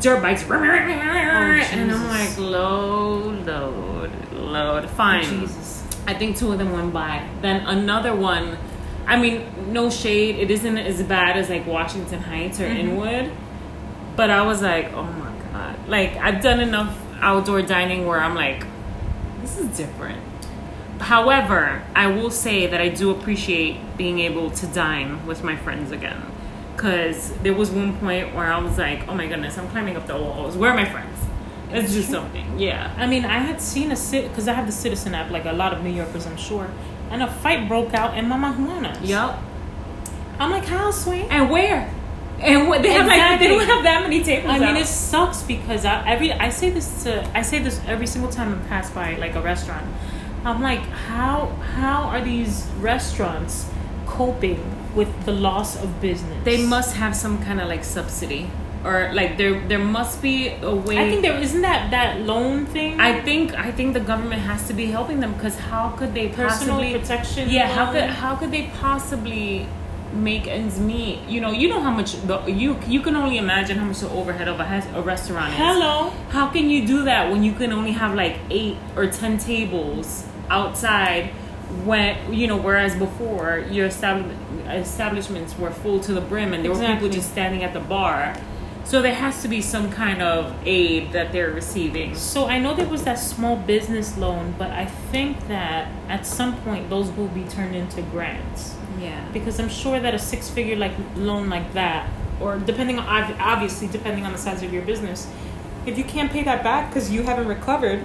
[0.00, 4.90] Dirt bikes, and I'm like, load, load, load.
[4.90, 5.24] Fine.
[5.24, 5.77] Jesus.
[6.08, 7.28] I think two of them went by.
[7.42, 8.56] Then another one,
[9.06, 9.44] I mean,
[9.74, 12.78] no shade, it isn't as bad as like Washington Heights or Mm-hmm.
[12.78, 13.32] Inwood.
[14.16, 15.86] But I was like, oh my god.
[15.86, 18.64] Like, I've done enough outdoor dining where I'm like,
[19.42, 20.22] this is different.
[20.98, 25.92] However, I will say that I do appreciate being able to dine with my friends
[25.92, 26.22] again.
[26.74, 30.06] Because there was one point where I was like, oh my goodness, I'm climbing up
[30.06, 30.56] the walls.
[30.56, 31.17] Where are my friends?
[31.70, 32.58] Let's do something.
[32.58, 32.94] Yeah.
[32.96, 35.52] I mean, I had seen a sit because I have the Citizen app, like a
[35.52, 36.70] lot of New Yorkers, I'm sure,
[37.10, 39.08] and a fight broke out in Mama Juana's.
[39.08, 39.38] Yup.
[40.38, 41.26] I'm like, how sweet.
[41.30, 41.92] And where?
[42.40, 44.50] And what they have like they don't have that many tables.
[44.54, 44.76] I mean, out.
[44.76, 48.54] it sucks because I, every I say this to I say this every single time
[48.54, 49.84] I pass by like a restaurant.
[50.44, 53.68] I'm like, how how are these restaurants
[54.06, 54.62] coping
[54.94, 56.44] with the loss of business?
[56.44, 58.48] they must have some kind of like subsidy
[58.84, 60.98] or like there there must be a way.
[60.98, 63.00] I think there isn't that that loan thing.
[63.00, 66.28] I think I think the government has to be helping them because how could they
[66.28, 66.98] personal possibly?
[66.98, 67.50] protection.
[67.50, 69.66] Yeah, how could how could they possibly
[70.12, 71.20] make ends meet?
[71.28, 74.10] You know, you know how much the you you can only imagine how much the
[74.10, 75.58] overhead of a, a restaurant is.
[75.58, 76.10] Hello.
[76.30, 80.24] How can you do that when you can only have like eight or ten tables
[80.50, 81.30] outside?
[81.84, 84.32] When you know, whereas before your estab-
[84.70, 88.34] establishments were full to the brim and there were people just standing at the bar.
[88.88, 92.14] So there has to be some kind of aid that they're receiving.
[92.14, 96.56] So I know there was that small business loan, but I think that at some
[96.62, 99.22] point those will be turned into grants Yeah.
[99.34, 102.08] because I'm sure that a six-figure like loan like that,
[102.40, 103.06] or depending on
[103.38, 105.26] obviously depending on the size of your business,
[105.84, 108.00] if you can't pay that back because you haven't recovered,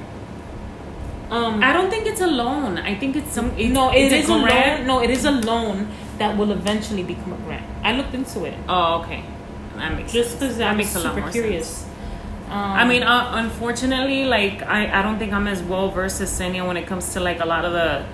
[1.32, 2.78] um, I don't think it's a loan.
[2.78, 3.52] I think it's some.
[3.58, 4.80] It's, no, it's is a grant.
[4.80, 4.88] loan.
[4.88, 7.65] No, it is a loan that will eventually become a grant.
[7.84, 9.24] I looked into it Oh, okay.
[9.76, 11.68] That makes just because I'm makes a lot super more curious.
[11.68, 11.90] sense.
[12.50, 16.30] Um, I mean, uh, unfortunately, like I, I don't think I'm as well versed as
[16.32, 18.06] Senia when it comes to like a lot of the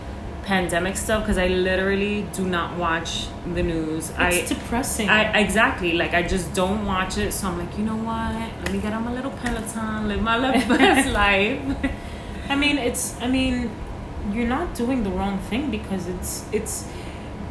[0.43, 4.09] pandemic stuff because I literally do not watch the news.
[4.11, 5.09] it's I, depressing.
[5.09, 7.33] I exactly like I just don't watch it.
[7.33, 8.33] So I'm like, you know what?
[8.63, 10.37] Let me get on my little Peloton, live my
[10.77, 11.61] best life.
[12.49, 13.19] I mean, it's.
[13.21, 13.69] I mean,
[14.31, 16.45] you're not doing the wrong thing because it's.
[16.51, 16.87] It's.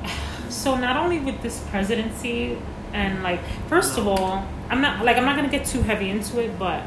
[0.48, 2.56] So not only with this presidency
[2.92, 6.40] and like, first of all, I'm not like I'm not gonna get too heavy into
[6.40, 6.82] it, but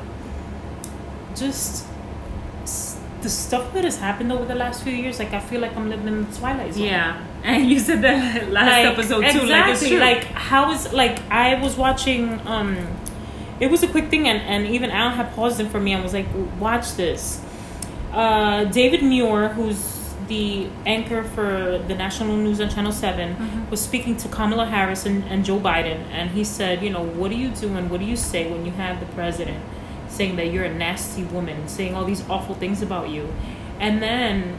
[1.36, 1.86] just
[3.22, 5.90] the stuff that has happened over the last few years, like I feel like I'm
[5.90, 6.84] living in the twilight zone.
[6.86, 9.42] yeah, and you said that last Like, episode too.
[9.48, 10.00] Like it's exactly, true.
[10.00, 12.40] Like how is like I was watching.
[12.48, 12.78] um
[13.60, 16.02] It was a quick thing, and and even Alan had paused it for me and
[16.04, 16.26] was like,
[16.60, 17.40] "Watch this."
[18.12, 19.78] Uh, David Muir, who's
[20.32, 23.70] the anchor for the national news on Channel 7, Mm-hmm.
[23.70, 27.30] was speaking to Kamala Harris and, and Joe Biden, and he said, "You know, what
[27.32, 29.62] do you do and what do you say when you have the president
[30.08, 33.24] saying that you're a nasty woman, saying all these awful things about you?"
[33.80, 34.58] And then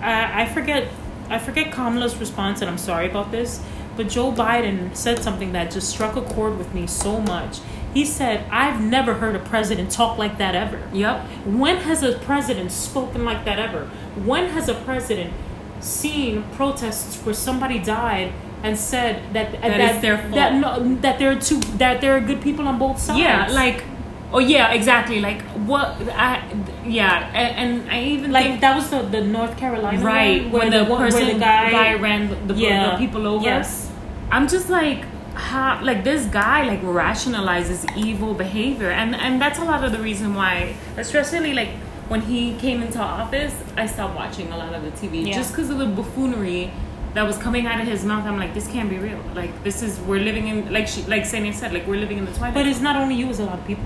[0.00, 0.88] I, I forget
[1.30, 3.62] I forget Kamala's response, and I'm sorry about this,
[3.96, 7.60] but Joe Biden said something that just struck a chord with me so much.
[7.94, 11.20] He said, "I've never heard a president talk like that ever." yep.
[11.46, 13.86] When has a president spoken like that ever?
[14.24, 15.32] When has a president
[15.80, 20.34] seen protests where somebody died and said that that, their fault.
[20.34, 23.20] that no, that there are two that there are good people on both sides?
[23.20, 23.84] Yeah, like,
[24.32, 25.20] oh yeah, exactly.
[25.20, 25.88] Like what?
[26.10, 26.42] I
[26.86, 30.70] yeah, and, and I even like that was the, the North Carolina right one, when
[30.70, 32.92] the one- person where the guy, ran the, the, Yeah.
[32.92, 33.44] the people over.
[33.44, 33.90] Yes.
[34.30, 35.04] I'm just like,
[35.34, 39.98] how like this guy like rationalizes evil behavior and and that's a lot of the
[39.98, 41.70] reason why especially like
[42.08, 45.34] when he came into office i stopped watching a lot of the tv Yeah.
[45.34, 46.70] just because of the buffoonery
[47.14, 49.82] that was coming out of his mouth i'm like this can't be real like this
[49.82, 52.54] is we're living in like she like Sanya said like we're living in the twilight
[52.54, 53.84] But it's not only you; it's a lot of people.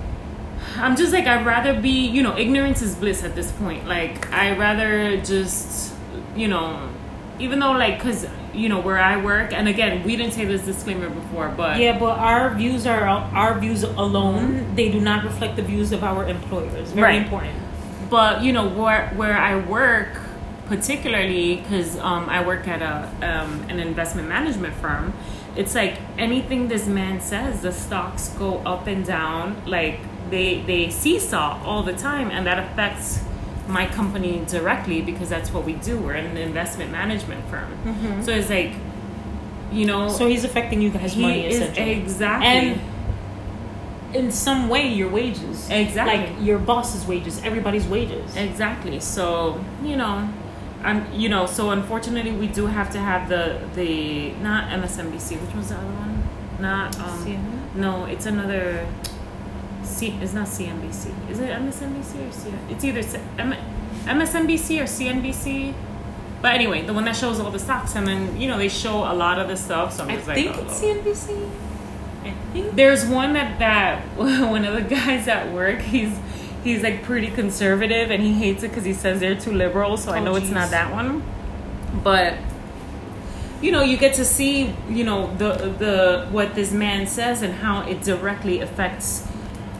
[0.77, 3.87] I'm just like I'd rather be, you know, ignorance is bliss at this point.
[3.87, 5.93] Like I rather just,
[6.35, 6.89] you know,
[7.39, 10.63] even though like cuz you know where I work and again, we didn't say this
[10.63, 13.03] disclaimer before, but Yeah, but our views are
[13.43, 14.65] our views alone.
[14.75, 16.91] They do not reflect the views of our employers.
[16.91, 17.21] Very Right.
[17.23, 17.55] important.
[18.09, 20.11] but you know where where I work
[20.73, 22.95] particularly cuz um I work at a
[23.31, 25.13] um an investment management firm.
[25.55, 29.99] It's like anything this man says, the stocks go up and down like
[30.33, 33.07] they they seesaw all the time and that affects
[33.69, 35.97] my company directly because that's what we do.
[35.97, 38.23] We're an investment management firm.
[38.23, 38.73] So it's like
[39.71, 42.81] you know So he's affecting you guys' he money is essentially, exactly and
[44.13, 46.17] in some way your wages, Exactly.
[46.17, 48.35] like your boss's wages, everybody's wages.
[48.35, 48.99] Exactly.
[48.99, 50.27] So you know,
[50.83, 55.39] um, you know, so unfortunately, we do have to have the the not MSNBC.
[55.39, 56.23] Which was the other one?
[56.59, 57.75] Not um, CNN?
[57.75, 58.87] no, it's another.
[59.89, 60.17] C.
[60.21, 61.29] It's not CNBC.
[61.29, 62.53] Is it MSNBC or C?
[62.69, 63.55] It's either C- M-
[64.05, 65.73] MSNBC or CNBC.
[66.41, 68.99] But anyway, the one that shows all the stocks, and then you know they show
[69.11, 69.93] a lot of the stuff.
[69.93, 70.85] So I'm just I just think like, it's oh.
[71.33, 71.49] CNBC.
[72.23, 72.75] I think.
[72.75, 76.15] There's one that that one of the guys at work he's
[76.63, 79.97] he's like pretty conservative and he hates it because he says they're too liberal.
[79.97, 81.23] So I Oh, know it's not that one,
[82.03, 82.35] but
[83.61, 87.53] you know you get to see you know the the what this man says and
[87.55, 89.25] how it directly affects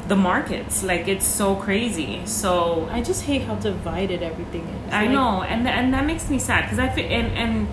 [0.10, 0.84] the markets.
[0.84, 2.22] Like it's so crazy.
[2.26, 4.93] So I just hate how divided everything is.
[4.93, 7.67] I Like, know, and and that makes me sad because I feel and and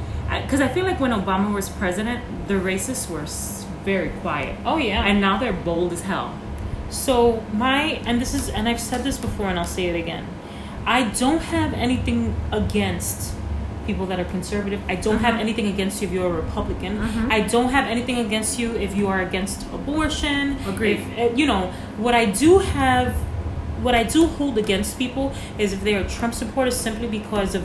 [0.45, 4.77] because I feel like when Obama was president, the racists were s- very quiet, Oh
[4.79, 5.07] yeah.
[5.09, 6.29] and now they're bold as hell.
[6.91, 10.27] So my and this is and I've said this before and I'll say it again.
[10.87, 13.35] I don't have anything against
[13.87, 14.81] people that are conservative.
[14.89, 15.41] I don't have Mhm.
[15.41, 16.99] anything against you if you're a Republican.
[16.99, 17.31] Mhm.
[17.33, 20.57] I don't have anything against you if you are against abortion.
[20.69, 21.01] Agreed.
[21.01, 23.15] If, uh, you know what I do have,
[23.83, 27.63] what I do hold against people is if they are Trump supporters simply because of,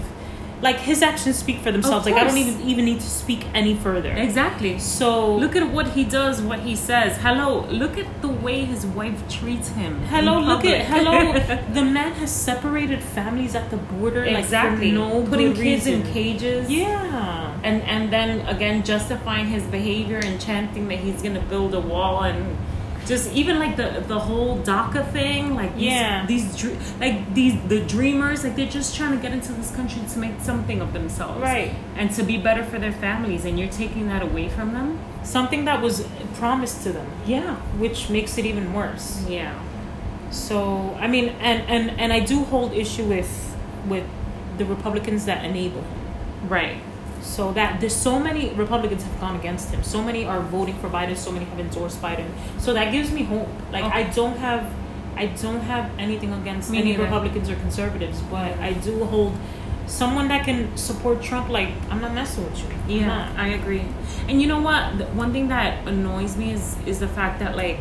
[0.61, 2.05] like his actions speak for themselves.
[2.05, 4.11] Like I don't even even need to speak any further.
[4.11, 4.79] Exactly.
[4.79, 7.17] So Look at what he does, what he says.
[7.17, 10.01] Hello, look at the way his wife treats him.
[10.03, 11.33] Hello, look at hello.
[11.73, 14.91] the man has separated families at the border, exactly.
[14.91, 16.69] like no Putting kids in cages.
[16.69, 21.79] Yeah, And and then again justifying his behavior and chanting that he's gonna build a
[21.79, 22.57] wall and
[23.13, 26.25] just even like the the whole DACA thing, like these, Yeah.
[26.31, 26.45] these
[27.05, 30.35] like these the dreamers, like they're just trying to get into this country to make
[30.49, 31.71] something of themselves, Right.
[31.99, 34.89] And to be better for their families, and you're taking that away from them.
[35.37, 35.95] something that was
[36.41, 37.51] promised to them, Yeah,
[37.83, 39.07] which makes it even worse.
[39.37, 39.53] yeah,
[40.47, 40.57] So
[41.05, 43.31] I mean, and and and I do hold issue with
[43.93, 44.05] with
[44.59, 45.83] the Republicans that enable
[46.57, 46.77] right.
[47.21, 49.83] So that there's so many Republicans have gone against him.
[49.83, 51.15] So many are voting for Biden.
[51.15, 52.27] So many have endorsed Biden.
[52.59, 53.47] So that gives me hope.
[53.71, 54.03] Like Okay.
[54.03, 54.71] I don't have,
[55.15, 56.97] I don't have anything against Me any.
[56.97, 59.33] Republicans or conservatives, but I do hold
[59.85, 61.49] someone that can support Trump.
[61.49, 62.99] Like I'm not messing with you.
[63.01, 63.31] Yeah.
[63.37, 63.85] I agree.
[64.27, 64.97] And you know what?
[64.97, 67.79] The one thing that annoys me is is the fact that like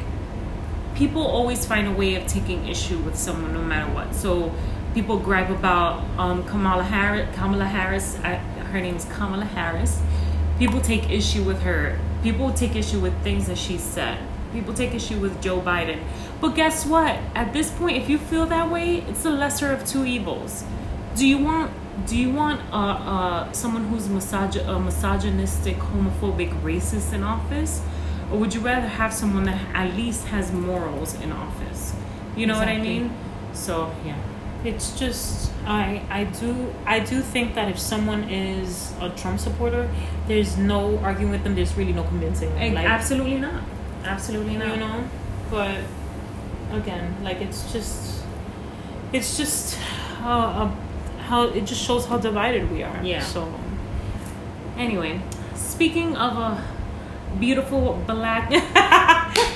[0.94, 4.14] people always find a way of taking issue with someone no matter what.
[4.14, 4.53] So
[4.92, 7.29] people gripe about um, Kamala Harris.
[7.37, 8.18] Kamala Harris.
[8.22, 10.00] I, her name's Kamala Harris.
[10.59, 11.98] People take issue with her.
[12.22, 14.18] People take issue with things that she said.
[14.52, 16.00] People take issue with Joe Biden.
[16.40, 17.18] But guess what?
[17.35, 20.64] At this point, if you feel that way, it's the lesser of two evils.
[21.16, 21.72] Do you want
[22.06, 27.83] do you want uh, uh, someone who's misog- a misogynistic, homophobic, racist in office,
[28.30, 31.94] or would you rather have someone that at least has morals in office?
[32.37, 33.12] You know what I mean?
[33.52, 34.16] So yeah,
[34.64, 39.88] It's just I I do I do think that if someone is a Trump supporter,
[40.26, 41.54] there's no arguing with them.
[41.54, 42.50] There's really no convincing.
[42.54, 42.74] them.
[42.74, 43.62] Like, absolutely not.
[44.04, 44.68] Absolutely not.
[44.68, 45.04] you know
[45.50, 45.78] but
[46.72, 48.22] again like it's just
[49.12, 49.74] it's just
[50.22, 50.70] how uh,
[51.26, 53.20] how it just shows how divided we are Yeah.
[53.20, 53.52] so
[54.78, 55.20] Anyway,
[55.54, 56.64] speaking of a
[57.38, 58.50] beautiful black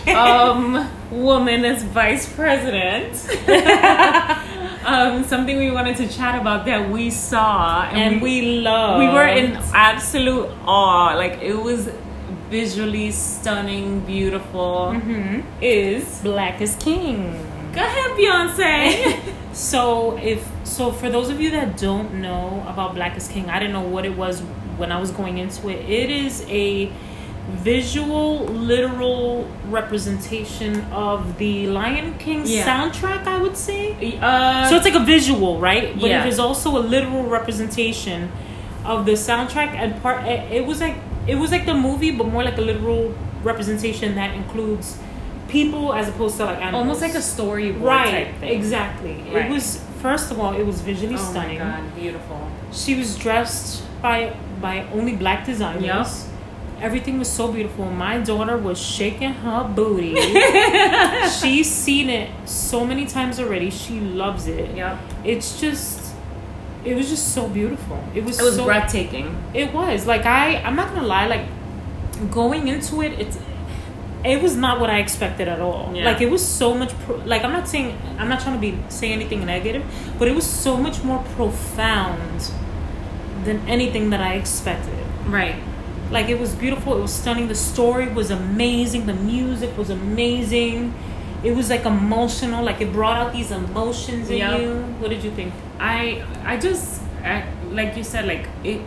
[0.08, 3.14] um, woman as vice president,
[4.86, 9.26] um, something we wanted to chat about that we saw and we loved, we were
[9.26, 11.14] in absolute awe.
[11.16, 11.90] Like it was
[12.50, 14.92] visually stunning, beautiful.
[14.94, 15.42] Mhm.
[15.60, 19.34] Is black is king go ahead, Beyonce.
[19.52, 23.58] so if so for those of you that don't know about black is king i
[23.58, 24.40] didn't know what it was
[24.78, 26.90] when i was going into it it is a
[27.48, 32.64] visual, literal representation of the Lion King Yeah.
[32.66, 33.26] soundtrack.
[33.26, 34.18] I would say.
[34.20, 35.98] Uh, So it's like a visual, right?
[36.00, 36.24] But Yeah.
[36.24, 38.30] it is also a literal representation
[38.84, 40.26] of the soundtrack and part.
[40.26, 44.14] It, it was like it was like the movie, but more like a literal representation
[44.14, 44.98] that includes
[45.48, 46.80] people as opposed to like animals.
[46.82, 48.10] almost like a storyboard right.
[48.10, 48.50] type thing.
[48.58, 49.16] Exactly.
[49.32, 49.46] Right.
[49.46, 51.58] It was first of all, it was visually Oh stunning.
[51.58, 52.40] my god, beautiful.
[52.72, 55.84] She was dressed by by only black designers.
[55.84, 56.33] Yep.
[56.80, 57.90] Everything was so beautiful.
[57.90, 60.14] My daughter was shaking her booty.
[61.40, 63.70] She's seen it so many times already.
[63.70, 64.76] She loves it.
[64.76, 64.98] Yep.
[65.24, 66.14] It's just
[66.84, 68.02] it was just so beautiful.
[68.14, 69.36] It was It was so, breathtaking.
[69.54, 70.06] It was.
[70.06, 71.46] Like I I'm not gonna lie, like
[72.30, 73.38] going into it, it's
[74.24, 75.92] it was not what I expected at all.
[75.94, 76.04] Yeah.
[76.04, 78.78] Like it was so much pro- like I'm not saying I'm not trying to be
[78.88, 79.84] say anything negative,
[80.18, 82.50] but it was so much more profound
[83.44, 84.98] than anything that I expected.
[85.26, 85.56] Right.
[86.10, 90.94] Like it was beautiful, it was stunning, the story was amazing, the music was amazing.
[91.42, 94.60] It was like emotional, like it brought out these emotions in Yep.
[94.60, 94.74] you.
[95.00, 95.52] What did you think?
[95.78, 98.80] I I just I, like you said like it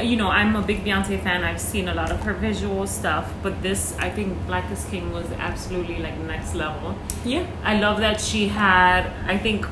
[0.00, 3.32] you know I'm a big Beyonce fan I've seen a lot of her visual stuff
[3.44, 7.46] but this I think Black is King was absolutely like next level Yeah.
[7.62, 9.66] I love that she had I think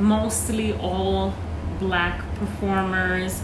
[0.00, 1.34] mostly all
[1.78, 3.42] black performers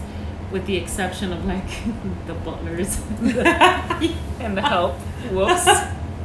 [0.51, 1.67] with the exception of like
[2.27, 2.99] the butlers
[4.39, 4.93] and the help
[5.31, 5.65] whoops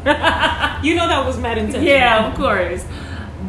[0.85, 1.85] You know that was mad intentional.
[1.89, 2.85] yeah of course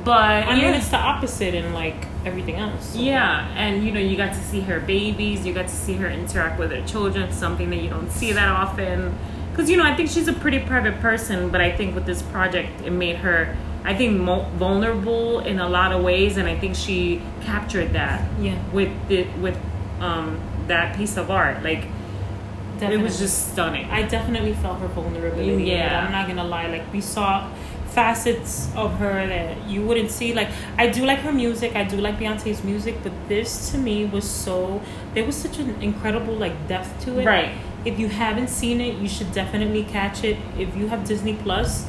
[0.04, 0.66] but I yeah.
[0.66, 2.90] mean, it's the opposite in like everything else.
[2.90, 5.94] so- Yeah, and you know, you got to see her babies, you got to see
[5.94, 9.16] her interact with her children, something that you don't see that often.
[9.52, 12.22] Because, you know, I think she's a pretty private person, but I think with this
[12.22, 13.56] project, it made her,
[13.86, 18.28] I think, mo- vulnerable in a lot of ways, and I think she captured that
[18.42, 18.58] Yeah.
[18.74, 19.58] with the, with
[20.02, 21.64] um, that piece of art.
[21.64, 21.88] Like,
[22.74, 23.00] Definitely.
[23.00, 23.86] it was just stunning.
[23.90, 25.64] I definitely felt her vulnerability.
[25.66, 26.06] Yeah.
[26.06, 26.68] I'm not gonna lie.
[26.68, 27.50] Like we saw
[27.90, 30.34] facets of her that you wouldn't see.
[30.34, 31.76] Like I do like her music.
[31.76, 34.82] I do like Beyonce's music, but this to me was so.
[35.14, 37.26] There was such an incredible like depth to it.
[37.26, 37.52] Right.
[37.86, 40.38] If you haven't seen it, you should definitely catch it.
[40.58, 41.86] If you have Disney Plus,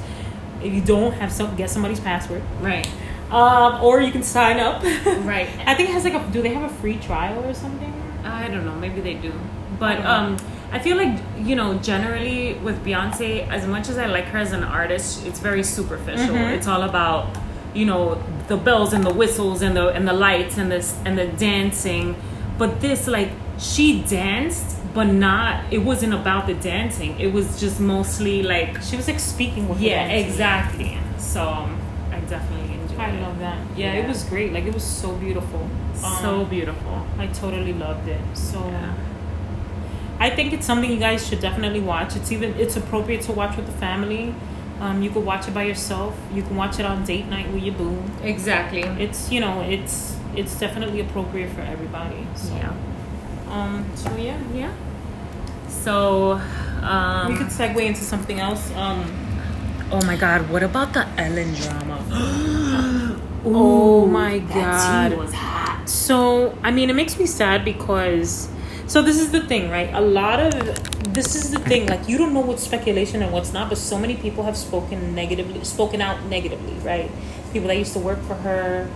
[0.62, 2.42] if you don't have some, get somebody's password.
[2.60, 2.86] right.
[3.30, 4.82] Um, or you can sign up.
[4.82, 5.48] Right.
[5.66, 6.30] I think it has like a.
[6.30, 7.92] Do they have a free trial or something?
[8.24, 8.74] I don't know.
[8.74, 9.32] Maybe they do,
[9.78, 10.36] but I um,
[10.72, 14.52] I feel like you know, generally with Beyonce, as much as I like her as
[14.52, 16.34] an artist, it's very superficial.
[16.34, 16.56] Mhm.
[16.56, 17.36] It's all about
[17.74, 21.16] you know the bells and the whistles and the and the lights and this and
[21.18, 22.16] the dancing.
[22.56, 25.64] But this, like, she danced, but not.
[25.72, 27.18] It wasn't about the dancing.
[27.18, 29.80] It was just mostly like, She was like speaking with.
[29.80, 30.96] yeah, exactly.
[31.18, 31.42] So
[32.12, 33.58] I definitely I love that.
[33.76, 34.00] Yeah, Yeah.
[34.00, 34.52] it was great.
[34.52, 35.68] Like it was so beautiful.
[35.94, 37.06] So Um, beautiful.
[37.18, 38.20] I totally loved it.
[38.34, 38.92] So Yeah.
[40.20, 42.16] I think it's something you guys should definitely watch.
[42.16, 44.34] It's even it's appropriate to watch with the family.
[44.80, 46.14] Um, you could watch it by yourself.
[46.34, 47.96] You can watch it on date night with your boo.
[48.22, 48.82] Exactly.
[49.04, 52.26] It's you know it's it's definitely appropriate for everybody.
[52.34, 52.72] So, yeah.
[53.50, 53.84] Um.
[53.94, 54.70] So yeah, Yeah.
[55.68, 56.40] So,
[56.82, 58.72] um, we could segue into something else.
[58.76, 59.04] Um.
[59.92, 61.98] oh my God, what about the Ellen drama?
[63.44, 65.18] Oh my That tea God.
[65.18, 65.88] was hot.
[65.88, 68.48] So, I mean, it makes me sad because.
[68.86, 69.92] So, this is the thing, right?
[69.94, 71.12] A lot of.
[71.14, 71.86] This is the thing.
[71.86, 75.14] Like, you don't know what's speculation and what's not, but so many people have spoken
[75.14, 77.10] negatively, spoken out negatively, right?
[77.52, 78.88] People that used to work for her.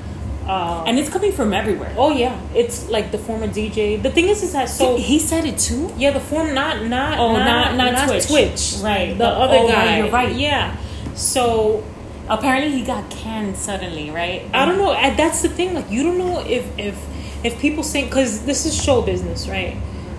[0.49, 1.93] Um, And it's coming from everywhere.
[1.99, 2.41] oh, yeah.
[2.55, 4.03] It's like the former DJ.
[4.03, 4.97] The thing is, is that so.
[4.97, 5.93] he said it too.
[5.99, 8.27] yeah, the form, not, not, Oh, not, not- not Twitch.
[8.27, 8.77] Twitch.
[8.83, 9.11] Right.
[9.11, 9.75] The The- other oh, guy.
[9.87, 10.35] right, you're right.
[10.35, 10.75] Yeah.
[11.15, 11.85] So,
[12.31, 14.49] Apparently, he got canned suddenly, right?
[14.53, 14.93] I don't know.
[15.17, 15.75] That's the thing.
[15.75, 16.97] Like you don't know if if
[17.45, 19.77] if people say because this is show business, right?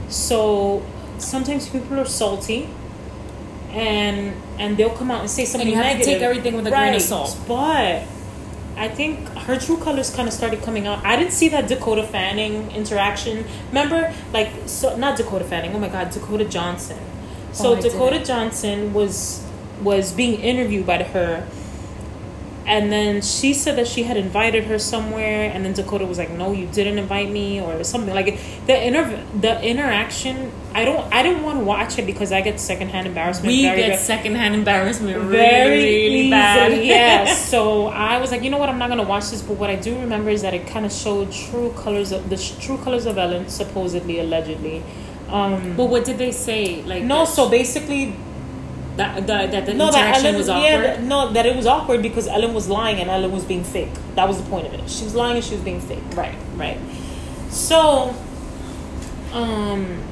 [0.08, 0.84] So
[1.17, 2.67] sometimes people are salty,
[3.72, 6.13] and and they'll come out and say something you have to negative.
[6.13, 7.38] take everything with a grain of salt.
[7.48, 8.04] But
[8.76, 11.06] I think her true colors kind of started coming out.
[11.06, 13.45] I didn't see that Dakota Fanning interaction.
[13.69, 15.76] Remember, like so not Dakota Fanning.
[15.76, 16.98] Oh my God, Dakota Johnson.
[17.52, 18.28] So Oh, Dakota didn't.
[18.28, 19.45] Johnson was
[19.82, 21.48] was being interviewed by her
[22.65, 26.30] and then she said that she had invited her somewhere and then dakota was like
[26.32, 31.24] no you didn't invite me or something like the inter- the interaction i don't i
[31.24, 35.18] didn't want to watch it because i get secondhand embarrassment We very, get secondhand embarrassment
[35.18, 36.72] really, very really bad.
[36.86, 39.70] yes so i was like you know what i'm not gonna watch this but what
[39.70, 43.05] i do remember is that it kind of showed true colors of the true colors
[43.05, 44.84] of ellen supposedly allegedly
[45.30, 46.82] um But what did they say?
[46.84, 48.16] Like no so basically
[48.98, 50.84] that that, that the no, that Ellen was awkward.
[50.84, 53.92] Yeah, no, that it was awkward because Ellen was lying and Ellen was being fake.
[54.16, 54.90] That was the point of it.
[54.90, 56.04] She was lying and she was being fake.
[56.16, 56.78] Right, right.
[57.50, 58.14] So,
[59.34, 60.04] um,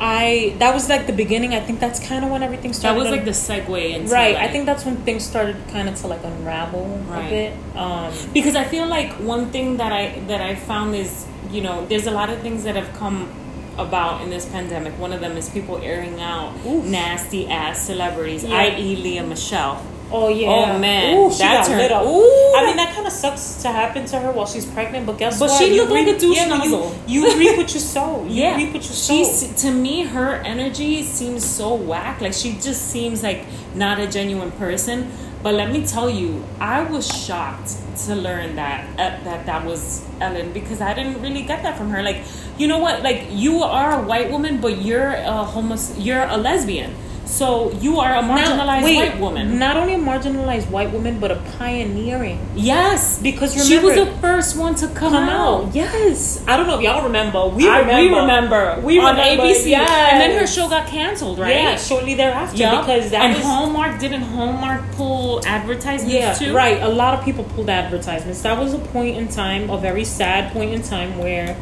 [0.00, 1.54] I that was like the beginning.
[1.54, 2.98] I think that's kind of when everything started.
[2.98, 4.34] That was like the segue into right.
[4.36, 7.26] I think that's when things started kind of to like unravel Right.
[7.26, 7.76] a bit.
[7.76, 11.86] Um, because I feel like one thing that I that I found is you know
[11.86, 13.30] there's a lot of things that have come
[13.78, 14.98] about in this pandemic.
[14.98, 16.84] One of them is people airing out Oof.
[16.84, 18.56] nasty ass celebrities, Yeah.
[18.56, 18.96] i.e.
[18.96, 19.80] Lea Michele.
[20.12, 20.48] oh yeah.
[20.48, 21.16] Oh, man.
[21.16, 22.04] Ooh, she That got turned- lit up.
[22.06, 22.52] Ooh.
[22.56, 25.06] I mean, that kind of sucks to happen to her while she's pregnant.
[25.06, 25.58] But guess But what?
[25.58, 26.94] But she You looked like a douche yeah, nozzle.
[27.06, 28.22] You, you reap what you sow.
[28.24, 29.12] You Yeah, reap what you sow.
[29.14, 32.20] she's to me her energy seems so whack.
[32.20, 33.44] Like she just seems like
[33.74, 35.10] not a genuine person.
[35.44, 37.76] But let me tell you, I was shocked
[38.06, 41.90] to learn that uh, that that was Ellen because I didn't really get that from
[41.90, 42.02] her.
[42.02, 42.24] Like,
[42.56, 43.02] you know what?
[43.02, 45.98] Like you are a white woman, but you're a homos.
[45.98, 46.96] You're a lesbian.
[47.26, 49.58] So you are a marginalized Now, wait, white woman.
[49.58, 52.38] Not only a marginalized white woman, but a pioneering.
[52.54, 55.64] yes, Because she was the first one to come, Come out.
[55.64, 55.74] out.
[55.74, 56.42] Yes.
[56.46, 57.46] I don't know if y'all remember.
[57.48, 58.00] We I- remember.
[58.02, 58.80] we remember.
[58.82, 59.70] We on remember, ABC.
[59.70, 59.90] yes.
[60.12, 61.54] And then her show got canceled, right?
[61.54, 62.58] Yeah, shortly thereafter.
[62.58, 66.54] Yeah, Because that and was, Hallmark didn't Hallmark pull advertisements Yeah, too?
[66.54, 66.80] right.
[66.82, 68.42] A lot of people pulled advertisements.
[68.42, 71.56] That was a point in time, a very sad point in time where,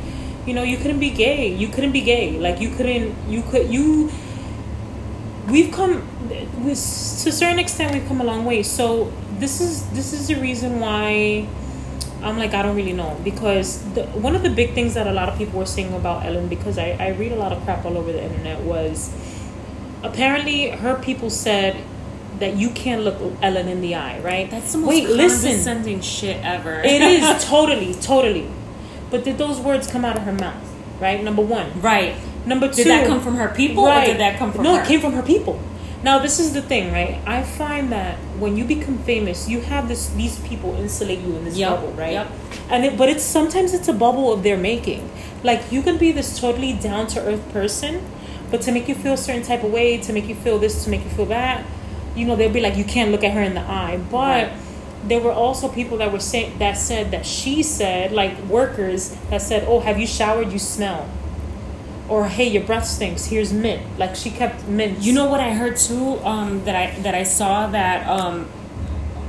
[0.44, 1.46] you know, you couldn't be gay.
[1.48, 2.32] You couldn't be gay.
[2.38, 3.14] Like you couldn't.
[3.28, 3.72] You could.
[3.72, 4.10] You.
[5.49, 6.07] We've come,
[6.64, 6.78] with,
[7.22, 8.62] to a certain extent, we've come a long way.
[8.62, 11.47] So this is this is the reason why.
[12.22, 15.12] I'm like I don't really know because the, one of the big things that a
[15.12, 17.84] lot of people were saying about Ellen because I, I read a lot of crap
[17.84, 19.12] all over the internet was
[20.05, 21.82] apparently her people said
[22.38, 24.51] that you can't look Ellen in the eye, right?
[24.51, 25.49] That's the most Wait, listen.
[25.51, 26.80] condescending shit ever.
[26.84, 28.49] It is totally, totally.
[29.11, 30.68] But did those words come out of her mouth?
[31.01, 31.22] Right?
[31.22, 31.80] Number one.
[31.80, 32.14] right.
[32.47, 32.84] Number two.
[32.84, 34.03] Did that come from her people right.
[34.09, 34.82] or did that come from no, her?
[34.82, 35.61] it came from her people.
[36.03, 37.20] Now this is the thing, right?
[37.26, 41.45] I find that when you become famous, you have this these people insulate you in
[41.45, 42.12] this Yep, bubble, right?
[42.12, 42.28] yep.
[42.68, 45.09] And it, but it's sometimes it's a bubble of their making.
[45.45, 48.05] Like you can be this totally down to earth person,
[48.51, 50.82] but to make you feel a certain type of way, to make you feel this,
[50.84, 51.64] to make you feel that,
[52.16, 54.01] you know, they'll be like, you can't look at her in the eye.
[54.11, 54.53] But Right.
[55.07, 59.40] there were also people that were saying that said that she said, like workers that
[59.43, 60.53] said, "Oh, have you showered?
[60.53, 61.07] You smell."
[62.09, 63.26] Or hey, your breath stinks.
[63.26, 63.82] Here's mint.
[63.98, 64.98] Like she kept mint.
[65.00, 66.18] You know what I heard too?
[66.24, 68.48] Um, that I that I saw that um,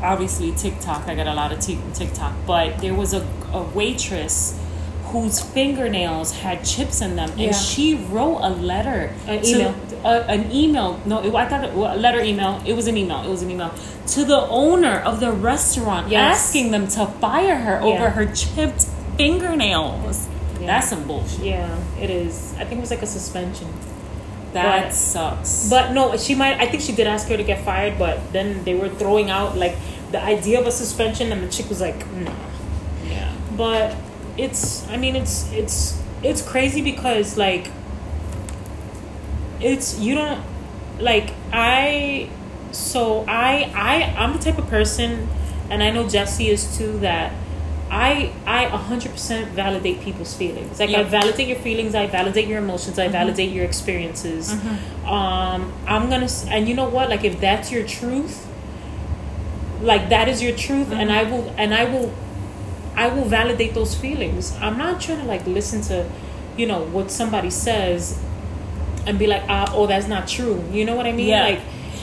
[0.01, 1.07] obviously TikTok.
[1.07, 4.59] I got a lot of t- TikTok, but there was a, a waitress
[5.05, 7.51] whose fingernails had chips in them, and Yeah.
[7.51, 9.75] she wrote a letter, An to- email.
[10.03, 10.99] an email.
[11.05, 12.59] No, it, I thought it, well, a letter email.
[12.65, 13.21] It was an email.
[13.23, 13.71] It was an email
[14.07, 16.39] to the owner of the restaurant, Yes.
[16.39, 17.85] asking them to fire her Yeah.
[17.93, 20.27] over her chipped fingernails.
[20.63, 20.67] Yeah.
[20.67, 21.43] That's some bullshit.
[21.45, 22.53] Yeah, it is.
[22.57, 23.67] I think it was like a suspension.
[24.53, 25.69] That But- sucks.
[25.69, 26.59] But no, she might.
[26.59, 29.57] I think she did ask her to get fired, but then they were throwing out
[29.57, 29.75] like
[30.11, 32.31] the idea of a suspension, and the chick was like, "No."
[33.09, 33.31] yeah.
[33.57, 33.95] But
[34.37, 34.87] it's.
[34.89, 37.69] I mean, it's it's it's crazy because like
[39.59, 40.41] it's you don't
[40.99, 42.29] like I.
[42.71, 45.27] So I I I'm the type of person,
[45.69, 47.33] and I know Jesse is too that.
[47.89, 50.79] I I 100% validate people's feelings.
[50.79, 54.51] Like I validate your feelings, I validate your emotions, I validate your experiences.
[55.05, 57.09] Um I'm going to and you know what?
[57.09, 58.47] Like if that's your truth,
[59.81, 62.13] like that is your truth and I will and I will
[62.95, 64.55] I will validate those feelings.
[64.61, 66.09] I'm not trying to like listen to,
[66.57, 68.19] you know, what somebody says
[69.05, 70.63] and be like, ah, oh, that's not true.
[70.71, 71.27] You know what I mean?
[71.27, 71.43] Yeah.
[71.43, 71.59] Like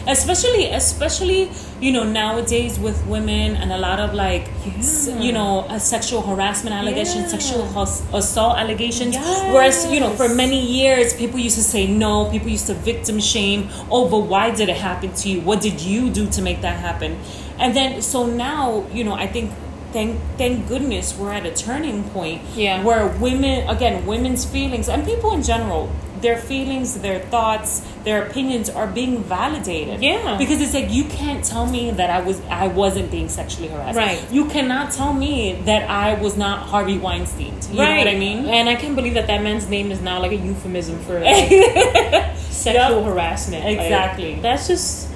[0.07, 4.48] especially especially you know nowadays with women and a lot of like
[4.78, 5.20] s- Yeah.
[5.20, 7.38] you know uh, sexual harassment allegations Yeah.
[7.38, 9.16] sexual hus- assault allegations
[9.53, 13.20] whereas you know for many years people used to say no people used to victim
[13.20, 16.61] shame oh but why did it happen to you what did you do to make
[16.62, 17.18] that happen
[17.59, 19.51] and then so now you know i think
[19.92, 22.82] thank thank goodness we're at a turning point Yeah.
[22.84, 25.90] where women again women's feelings and people in general
[26.22, 30.36] their feelings their thoughts their opinions are being validated Yeah.
[30.38, 33.96] because it's like you can't tell me that i was i wasn't being sexually harassed
[33.96, 34.22] Right.
[34.30, 38.46] you cannot tell me that i was not harvey weinstein you know what i mean
[38.46, 41.48] And I can't believe that that man's name is now like a euphemism for like,
[42.36, 43.64] sexual harassment.
[43.64, 44.34] Like, Exactly.
[44.40, 45.08] that's just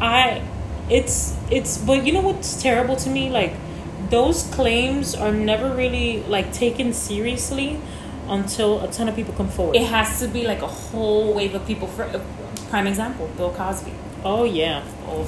[0.00, 0.42] I.
[0.88, 3.52] It's it's but you know what's terrible to me like
[4.10, 7.80] those claims are never really like taken seriously
[8.28, 9.76] until a ton of people come forward.
[9.76, 12.20] it has to be like a whole wave of people for uh,
[12.70, 13.92] prime example bill cosby
[14.24, 14.82] oh yeah.
[15.06, 15.26] oh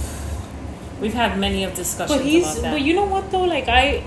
[1.00, 3.68] we've had many of discussions But he's about that but you know what though like
[3.68, 4.02] I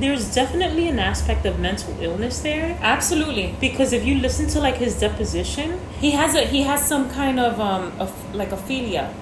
[0.00, 4.76] there's definitely an aspect of mental illness there absolutely because if you listen to like
[4.76, 9.12] his deposition He has a he has some kind of um of like a philia,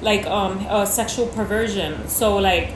[0.00, 2.06] like um a sexual perversion.
[2.08, 2.68] So like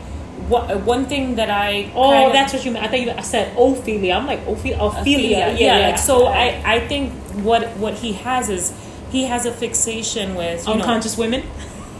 [0.48, 2.84] what uh, one thing that I Oh, that's what you meant.
[2.84, 4.14] I thought you I said Ophelia.
[4.14, 4.78] I'm like Ophelia.
[4.80, 5.46] Ophelia.
[5.46, 7.12] Ophelia, yeah, like so I I think
[7.44, 8.72] what what he has is
[9.10, 11.42] he has a fixation with you know, Unconscious women.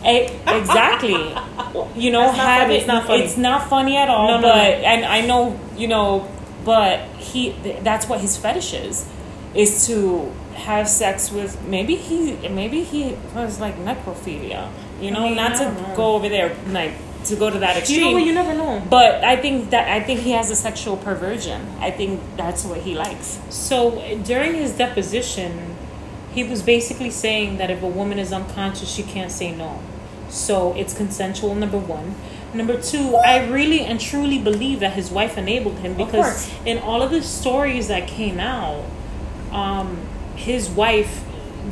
[0.05, 1.12] Exactly.
[1.95, 2.74] you know, not have funny.
[2.74, 2.78] it.
[2.78, 3.22] It's not funny.
[3.22, 4.28] It's not funny at all.
[4.28, 4.86] No, no, but no.
[4.86, 6.28] and I know you know,
[6.64, 9.09] but he th- that's what his fetish is,
[9.55, 11.61] is to have sex with.
[11.62, 14.70] Maybe he maybe he was like necrophilia.
[15.01, 15.95] You know, I mean, not to know.
[15.97, 16.93] go over there like
[17.27, 18.01] to go to that extreme.
[18.01, 18.18] You know?
[18.18, 18.83] You never know.
[18.89, 21.66] but I think that I think he has a sexual perversion.
[21.81, 23.39] I think that's what he likes.
[23.51, 25.77] So during his deposition,
[26.35, 29.81] he was basically saying that if a woman is unconscious, she can't say no.
[30.29, 31.55] So it's consensual.
[31.55, 32.14] Number one.
[32.55, 37.01] Number two, I really and truly believe that his wife enabled him because in all
[37.03, 38.85] of the stories that came out,
[39.53, 39.97] um,
[40.37, 41.25] his wife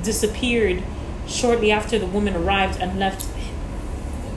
[0.02, 0.82] disappeared
[1.26, 3.29] shortly after the woman arrived and left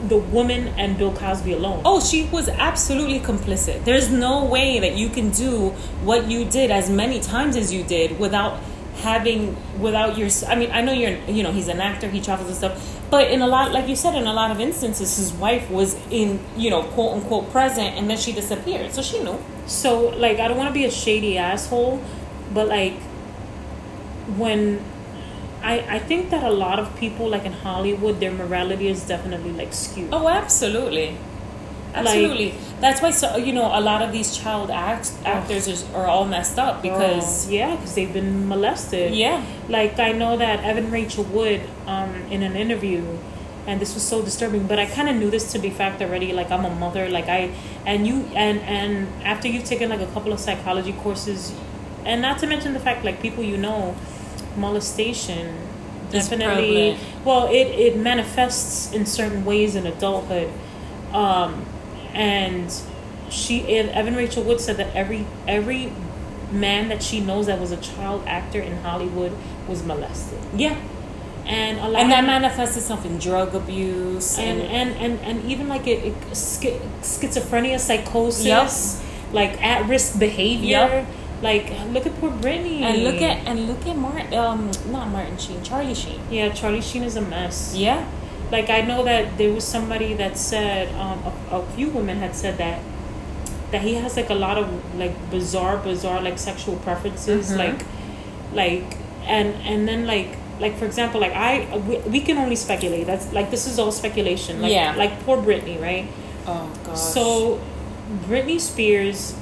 [0.08, 1.82] the woman and Bill Cosby alone.
[1.84, 3.84] Oh, she was absolutely complicit.
[3.84, 5.70] There's no way that you can do
[6.02, 8.60] what you did as many times as you did without
[8.96, 12.48] having without your I mean, I know you're you know, he's an actor, he travels
[12.48, 15.32] and stuff, but in a lot like you said in a lot of instances his
[15.32, 18.92] wife was in, you know, quote unquote present and then she disappeared.
[18.92, 19.38] So she knew.
[19.66, 22.02] So like I don't want to be a shady asshole,
[22.52, 22.94] but like
[24.36, 24.80] when
[25.72, 29.52] I I think that a lot of people like in Hollywood their morality is definitely
[29.62, 30.10] like skewed.
[30.12, 31.08] Oh, absolutely.
[31.94, 32.54] Absolutely.
[32.80, 36.24] That's why so you know, a lot of these child act, actors is, are all
[36.26, 39.14] messed up because Oh, yeah, because they've been molested.
[39.14, 39.44] yeah.
[39.68, 43.02] Like I know that Evan Rachel Wood, um, in an interview,
[43.68, 44.66] and this was so disturbing.
[44.66, 46.32] But I kind of knew this to be fact already.
[46.32, 47.08] Like I'm a mother.
[47.08, 47.54] Like I,
[47.86, 51.54] and you, and and after you've taken like a couple of psychology courses,
[52.04, 53.94] and not to mention the fact like people you know,
[54.56, 55.56] molestation
[56.10, 56.98] definitely.
[57.24, 60.50] Well, it it manifests in certain ways in adulthood,
[61.12, 61.66] um,
[62.12, 62.72] and
[63.30, 65.92] she Evan Rachel Wood said that every every
[66.50, 69.32] man that she knows that was a child actor in Hollywood
[69.68, 70.38] was molested.
[70.56, 70.76] Yeah.
[71.46, 75.50] And a lot And that manifests itself in drug abuse and, and, and, and, and
[75.50, 79.34] even like it, it schizophrenia, psychosis, Yup.
[79.34, 81.04] like at risk behavior.
[81.04, 81.06] Yup.
[81.42, 82.80] Like look at poor Britney.
[82.82, 86.20] and look at and look at Martin um not Martin Sheen, Charlie Sheen.
[86.30, 87.74] yeah, Charlie Sheen is a mess.
[87.76, 88.06] Yeah.
[88.50, 91.18] Like I know that there was somebody that said um,
[91.50, 92.80] a, a few women had said that
[93.72, 97.58] that he has like a lot of like bizarre, bizarre like sexual preferences, Mhm.
[97.58, 97.84] like
[98.54, 103.06] like and and then like like for example like I we, we can only speculate.
[103.06, 104.62] That's like this is all speculation.
[104.62, 104.94] Like, Yeah.
[104.96, 106.06] Like poor Britney, right?
[106.46, 106.98] Oh gosh.
[106.98, 107.58] So,
[108.28, 109.34] Britney Spears.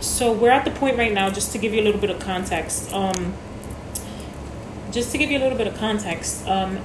[0.00, 2.20] So we're at the point right now, just to give you a little bit of
[2.20, 2.92] context.
[2.92, 3.34] Um,
[4.92, 6.78] just to give you a little bit of context, um,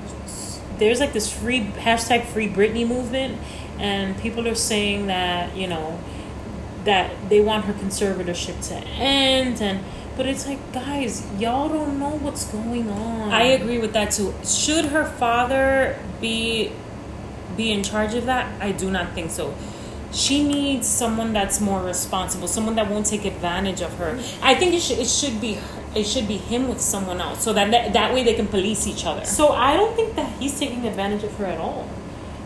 [0.78, 3.40] there's like this free hashtag Free Britney movement,
[3.80, 6.00] and people are saying that you know
[6.84, 9.84] that they want her conservatorship to end, and
[10.18, 13.32] but it's like guys, y'all don't know what's going on.
[13.32, 14.34] I agree with that too.
[14.44, 16.72] Should her father be
[17.56, 18.62] be in charge of that?
[18.62, 19.56] I do not think so.
[20.14, 24.20] She needs someone that's more responsible, someone that won't take advantage of her.
[24.44, 27.44] I think it should it should be her- it should be him with someone else,
[27.44, 29.26] so that that, that way they can police each other.
[29.26, 31.88] So I don't think that he's taking advantage of her at all.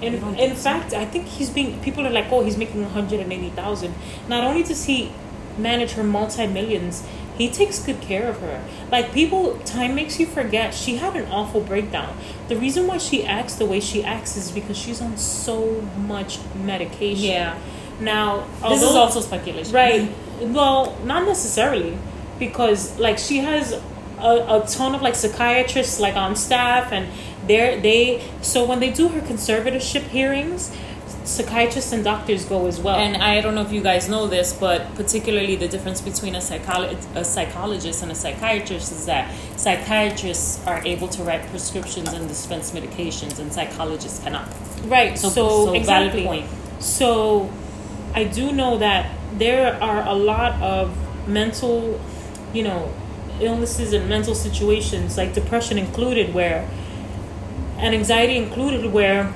[0.02, 0.64] In, in so?
[0.64, 1.80] fact, I think he's being.
[1.82, 3.96] People are like, oh, he's making one hundred and eighty thousand.
[4.28, 5.12] Not only does he
[5.58, 7.04] manage her multi millions,
[7.38, 8.64] he takes good care of her.
[8.92, 10.74] Like people, time makes you forget.
[10.74, 12.18] She had an awful breakdown.
[12.48, 16.40] The reason why she acts the way she acts is because she's on so much
[16.56, 17.26] medication.
[17.26, 17.60] Yeah.
[18.00, 20.12] Now this is also speculation, Right.
[20.40, 21.98] Well, not necessarily,
[22.38, 23.74] because like she has
[24.20, 27.08] a, a ton of like psychiatrists like on staff, and
[27.48, 28.24] they're they.
[28.42, 30.76] So when they do her conservatorship hearings,
[31.28, 32.96] psychiatrists and doctors go as well.
[32.96, 36.40] And I don't know if you guys know this, but particularly the difference between a,
[36.40, 42.28] psycholo- a psychologist and a psychiatrist is that psychiatrists are able to write prescriptions and
[42.28, 44.48] dispense medications, and psychologists cannot.
[44.86, 45.18] right.
[45.18, 45.78] So, So, so valid
[46.16, 46.24] exactly.
[46.24, 46.46] point.
[46.80, 47.52] So
[48.16, 50.96] I do know that there are a lot of
[51.28, 52.00] mental,
[52.54, 52.92] you know,
[53.42, 56.68] illnesses and mental situations, like depression included, where,
[57.78, 59.34] and anxiety included, where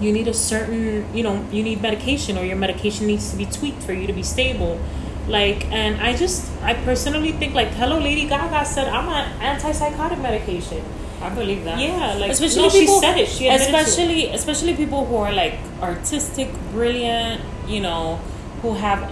[0.00, 3.46] you need a certain, you know, you need medication or your medication needs to be
[3.46, 4.80] tweaked for you to be stable.
[5.26, 10.20] Like, and I just, I personally think, like, hello, Lady Gaga said, I'm on antipsychotic
[10.22, 10.82] medication.
[11.20, 11.78] I believe that.
[11.78, 13.28] Yeah, like, especially no, people, she said it.
[13.28, 13.88] She admitted to it.
[13.88, 18.16] especially especially people who are like artistic, brilliant, you know,
[18.62, 19.10] who have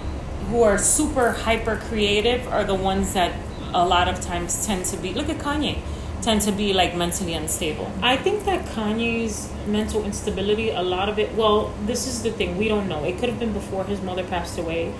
[0.48, 3.32] who are super hyper creative are the ones that
[3.74, 5.12] a lot of times tend to be.
[5.14, 5.78] Look at Kanye,
[6.26, 7.88] tend to be like mentally unstable.
[8.02, 12.56] I think that Kanye's mental instability, a lot of it, well, this is the thing,
[12.62, 13.04] we don't know.
[13.04, 14.92] It could have been before his mother passed away.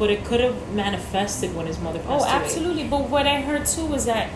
[0.00, 2.44] but it could have manifested when his mother passed Oh, away.
[2.44, 2.84] absolutely.
[2.94, 4.26] But what I heard too was that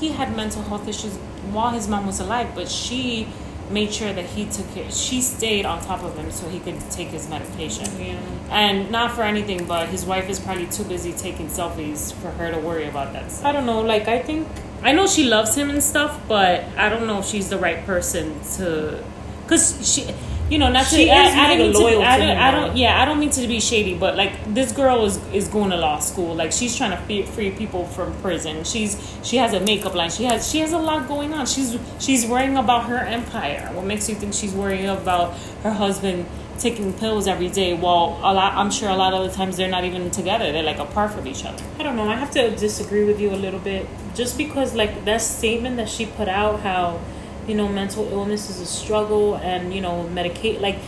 [0.00, 1.12] he had mental health issues
[1.56, 3.28] while his mom was alive, but she
[3.70, 4.92] made sure that he took it.
[4.92, 7.86] She stayed on top of him so he could take his medication.
[8.00, 8.18] Yeah.
[8.62, 12.50] And not for anything, but his wife is probably too busy taking selfies for her
[12.50, 13.46] to worry about that stuff.
[13.46, 13.80] I don't know.
[13.94, 14.48] Like I think
[14.82, 17.84] I know she loves him and stuff, but I don't know if she's the right
[17.86, 19.02] person to,
[19.46, 20.12] cause she,
[20.50, 21.10] you know, not She to.
[21.10, 22.06] I, I don't mean loyal to.
[22.06, 22.36] I to don't.
[22.36, 22.76] him, I don't.
[22.76, 25.76] Yeah, I don't mean to be shady, but like this girl is is going to
[25.76, 26.34] law school.
[26.34, 28.64] Like she's trying to free, free people from prison.
[28.64, 30.10] She's she has a makeup line.
[30.10, 31.46] She has she has a lot going on.
[31.46, 33.70] She's she's worrying about her empire.
[33.72, 36.26] What makes you think she's worrying about her husband?
[36.58, 39.68] Taking pills every day, while a lot, I'm sure a lot of the times they're
[39.68, 40.52] not even together.
[40.52, 41.62] They're like apart from each other.
[41.78, 42.08] I don't know.
[42.08, 45.88] I have to disagree with you a little bit, just because like that statement that
[45.88, 47.00] she put out, how
[47.48, 50.60] you know mental illness is a struggle, and you know medicate.
[50.60, 50.78] Like,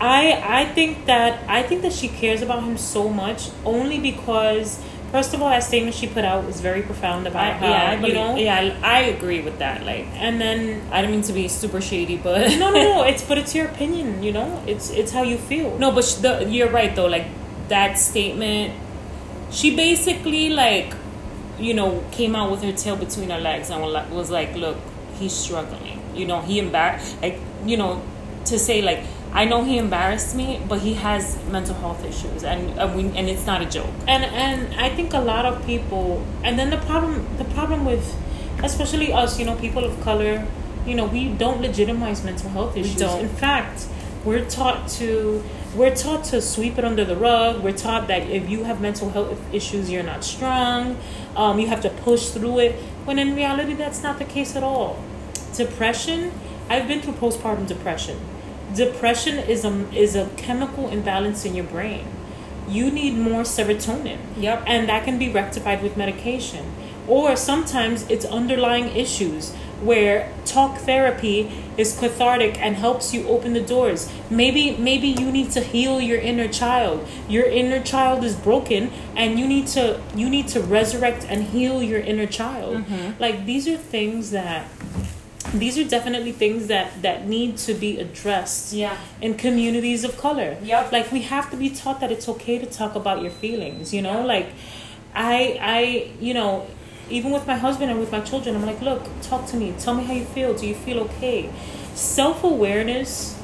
[0.00, 4.82] I I think that I think that she cares about him so much only because
[5.12, 7.94] first of all that statement she put out was very profound about how yeah, I
[7.94, 9.84] you believe- know, yeah, I, I agree with that.
[9.84, 13.22] Like, and then I don't mean to be super shady, but no no no it's
[13.22, 16.70] but it's your opinion you know it's it's how you feel no, but the, you're
[16.70, 17.06] right though.
[17.06, 17.26] Like
[17.68, 18.74] that statement,
[19.50, 20.94] she basically like,
[21.58, 24.54] you know, came out with her tail between her legs and was like- was like,
[24.56, 24.76] "Look,
[25.18, 26.00] he's struggling.
[26.14, 27.16] You know, he embarrassed.
[27.22, 28.02] Like, you know,
[28.46, 29.02] to say like."
[29.34, 33.28] I know he embarrassed me, but he has mental health issues, and and, we, and
[33.28, 33.92] it's not a joke.
[34.06, 38.14] and and I think a lot of people and then the problem the problem with
[38.62, 40.46] especially us you know people of color
[40.86, 42.96] you know we don't legitimize mental health issues.
[42.96, 43.20] don't.
[43.20, 43.86] in fact
[44.24, 45.42] we're taught to
[45.74, 47.62] we're taught to sweep it under the rug.
[47.64, 50.98] We're taught that if you have mental health issues you're not strong.
[51.34, 52.72] Um, you have to push through it.
[53.06, 55.02] When in reality that's not the case at all.
[55.54, 56.32] Depression
[56.70, 58.16] i've been through postpartum depression
[58.74, 62.06] depression is a is a chemical imbalance in your brain.
[62.68, 64.18] You need more serotonin.
[64.36, 64.64] Yep.
[64.66, 66.72] and that can be rectified with medication.
[67.08, 69.52] Or sometimes it's underlying issues
[69.82, 74.10] where talk therapy is cathartic and helps you open the doors.
[74.30, 77.06] Maybe maybe you need to heal your inner child.
[77.28, 81.82] Your inner child is broken and you need to you need to resurrect and heal
[81.82, 82.84] your inner child.
[82.84, 83.20] Mm-hmm.
[83.20, 84.68] Like these are things that
[85.52, 88.96] these are definitely things that that need to be addressed Yeah.
[89.20, 90.56] in communities of color.
[90.62, 90.92] Yep.
[90.92, 94.02] Like we have to be taught that it's okay to talk about your feelings, you
[94.02, 94.24] know?
[94.24, 94.48] Like
[95.14, 96.66] I I you know,
[97.10, 99.74] even with my husband and with my children, I'm like, look, talk to me.
[99.78, 100.54] Tell me how you feel.
[100.54, 101.50] Do you feel okay?
[101.94, 103.36] Self-awareness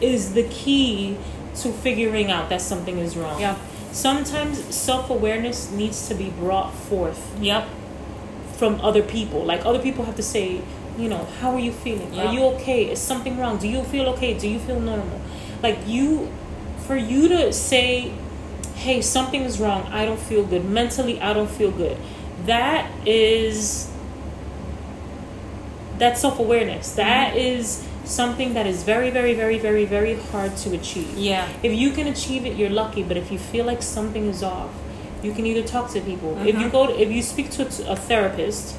[0.00, 1.16] is the key
[1.56, 3.40] to figuring out that something is wrong.
[3.40, 3.56] Yeah.
[3.92, 7.66] Sometimes self-awareness needs to be brought forth Yep.
[8.58, 9.44] from other people.
[9.44, 10.60] Like other people have to say,
[10.98, 12.12] you know, how are you feeling?
[12.12, 12.26] Yeah.
[12.26, 12.90] Are you okay?
[12.90, 13.58] Is something wrong?
[13.58, 14.38] Do you feel okay?
[14.38, 15.20] Do you feel normal?
[15.62, 16.30] Like you,
[16.86, 18.12] for you to say,
[18.74, 19.82] hey, something is wrong.
[19.84, 21.20] I don't feel good mentally.
[21.20, 21.96] I don't feel good.
[22.46, 23.90] That is
[25.98, 26.94] that self awareness.
[26.94, 31.16] That is something that is very, very, very, very, very hard to achieve.
[31.16, 31.48] Yeah.
[31.62, 33.02] If you can achieve it, you're lucky.
[33.02, 34.70] But if you feel like something is off,
[35.22, 36.38] you can either talk to people.
[36.40, 36.70] If you mm-hmm.
[36.70, 38.76] go, to, if you speak to a therapist,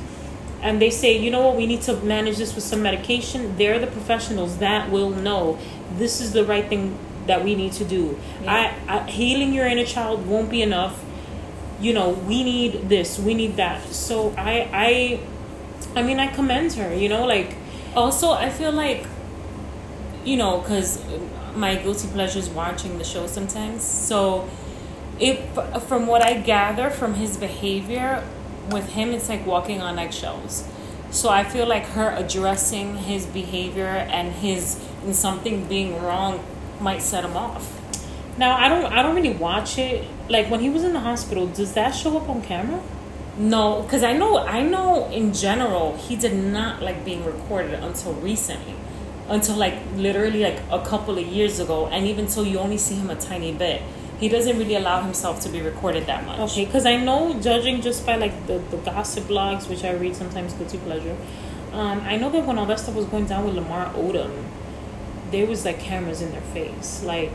[0.61, 3.55] and they say, you know what, we need to manage this with some medication.
[3.57, 5.59] They're the professionals that will know
[5.97, 6.97] this is the right thing
[7.27, 8.17] that we need to do.
[8.41, 8.73] Yeah.
[8.87, 11.03] I, I healing your inner child won't be enough.
[11.79, 13.87] You know, we need this, we need that.
[13.89, 16.93] So I, I, I mean, I commend her.
[16.93, 17.55] You know, like
[17.95, 19.07] Also, I feel like,
[20.25, 21.01] you know, because
[21.55, 23.83] my guilty pleasure is watching the show sometimes.
[23.83, 24.49] So,
[25.17, 25.39] if
[25.87, 28.21] from what I gather from his behavior
[28.71, 30.67] with him, it's like walking on eggshells.
[31.11, 36.43] So I feel like her addressing his behavior and his and something being wrong
[36.79, 37.71] might set him off.
[38.37, 40.05] now I don't, I don't really watch it.
[40.29, 42.81] Like when he was in the hospital, does that show up on camera?
[43.37, 48.13] No, because I know I know in general he did not like being recorded until
[48.13, 48.75] recently,
[49.27, 52.95] until like literally like a couple of years ago, and even so you only see
[52.95, 53.81] him a tiny bit.
[54.19, 56.39] He doesn't really allow himself to be recorded that much.
[56.51, 60.15] Okay, because I know judging just by like the, the gossip blogs, which I read
[60.15, 61.15] sometimes, guilty pleasure.
[61.73, 64.31] Um, I know that when all that stuff was going down with Lamar Odom,
[65.31, 67.31] there was like cameras in their face, like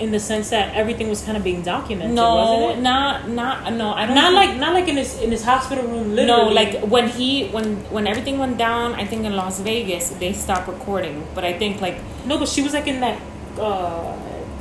[0.00, 2.82] in the sense that everything was kind of being documented, No, wasn't it?
[2.82, 3.92] not not no.
[3.92, 6.16] I don't Not think- like not like in his in his hospital room.
[6.16, 8.94] Literally, no, like when he when when everything went down.
[8.94, 12.62] I think in Las Vegas they stopped recording, but I think like no, but she
[12.62, 13.18] was like in that
[13.58, 14.12] uh,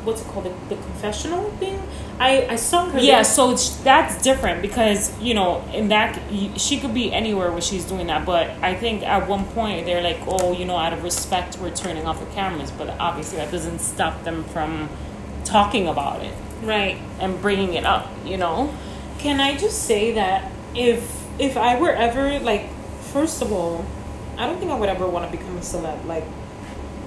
[0.06, 1.82] what's it called, the, the confessional thing.
[2.20, 3.00] I I saw her.
[3.00, 3.24] Yeah, there.
[3.26, 6.18] so it's- that's different because you know in that
[6.56, 10.02] she could be anywhere where she's doing that, but I think at one point they're
[10.02, 13.52] like, oh, you know, out of respect, we're turning off the cameras, but obviously that
[13.52, 14.90] doesn't stop them from
[15.44, 16.34] talking about it.
[16.64, 16.98] Right.
[17.20, 18.10] and bringing it up.
[18.26, 18.74] You know.
[19.20, 21.02] Can I just say that if
[21.40, 22.70] if I were ever like,
[23.14, 23.86] first of all,
[24.38, 26.06] I don't think I would ever want to become a celeb.
[26.06, 26.24] Like,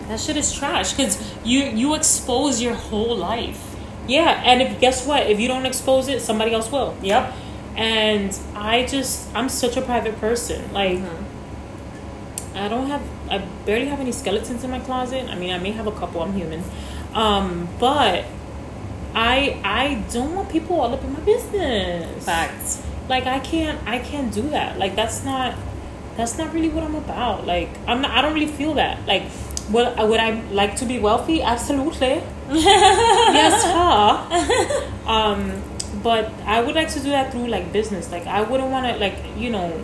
[0.09, 3.63] That shit is trash because you you expose your whole life.
[4.09, 5.29] yeah, and if guess what?
[5.29, 6.97] If you don't expose it, somebody else will.
[7.03, 7.35] Yep.
[7.77, 10.73] And I just, I'm such a private person.
[10.73, 10.99] Like,
[12.55, 15.29] I don't have, I barely have any skeletons in my closet.
[15.29, 16.21] I mean, I may have a couple.
[16.23, 16.65] I'm human,
[17.15, 18.25] um, but
[19.15, 22.25] I, I don't want people all up in my business.
[22.25, 22.83] Facts.
[23.09, 24.79] Like, I can't, I can't do that.
[24.79, 25.55] Like, that's not,
[26.17, 27.47] that's not really what I'm about.
[27.47, 29.07] Like, I'm not, I don't really feel that.
[29.07, 29.31] Like,
[29.71, 31.43] would, would I like to be wealthy?
[31.43, 32.23] Absolutely.
[32.51, 35.11] yes, huh?
[35.11, 35.63] um,
[36.03, 38.11] but I would like to do that through like business.
[38.11, 39.83] Like I wouldn't want to like you know,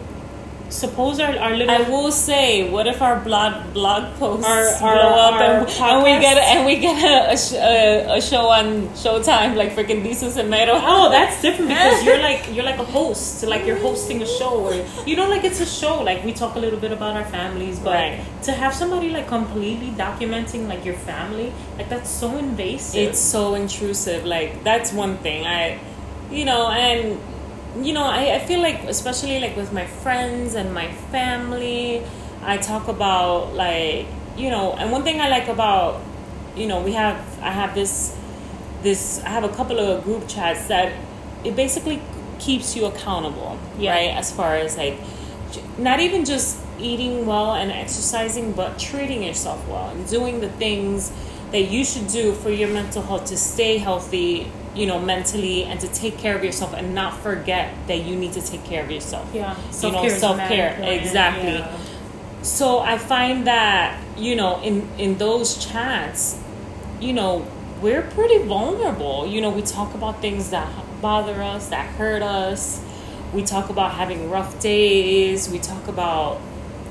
[0.74, 5.14] suppose our our little I will say, what if our blog blog posts Our- blow
[5.26, 9.70] up and, and we get and we get a, a, a, show on Showtime like
[9.76, 10.74] freaking Desus and Mero?
[10.74, 14.54] Oh, that's different because you're like you're like a host, like you're hosting a show,
[14.66, 14.74] or
[15.06, 16.02] you know, like it's a show.
[16.02, 18.20] Like we talk a little bit about our families, but Right.
[18.42, 23.08] to have somebody like completely documenting like your family, like that's so invasive.
[23.08, 24.24] it's so intrusive.
[24.24, 25.46] Like that's one thing.
[25.46, 25.78] I,
[26.30, 27.20] you know, and
[27.80, 32.02] you know, I, I feel like especially like with my friends and my family,
[32.42, 34.06] I talk about like
[34.36, 36.00] you know, and one thing I like about
[36.56, 38.16] you know we have I have this
[38.82, 40.92] this I have a couple of group chats that
[41.44, 42.00] it basically
[42.38, 43.92] keeps you accountable, Yeah.
[43.92, 44.10] right?
[44.16, 44.98] As far as like
[45.78, 51.12] not even just eating well and exercising, but treating yourself well and doing the things
[51.52, 55.78] that you should do for your mental health to stay healthy, you know, mentally and
[55.80, 58.90] to take care of yourself and not forget that you need to take care of
[58.90, 59.28] yourself.
[59.32, 61.58] yeah, self-care is self-care, exactly.
[61.58, 61.78] Yeah.
[62.42, 66.38] So I find that, you know, in in those chats,
[67.00, 67.46] you know,
[67.80, 69.26] we're pretty vulnerable.
[69.26, 70.68] You know, we talk about things that
[71.00, 72.82] bother us, that hurt us.
[73.32, 75.48] We talk about having rough days.
[75.48, 76.40] We talk about,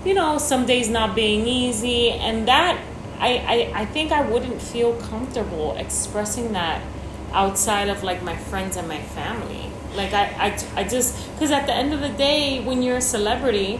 [0.06, 2.12] you know, some days not being easy.
[2.12, 2.80] And that,
[3.20, 6.82] I, I, I think I wouldn't feel comfortable expressing that
[7.34, 9.70] outside of like my friends and my family.
[9.96, 10.26] Like, I,
[10.76, 13.80] I, I just, because at the end of the day, when you're a celebrity,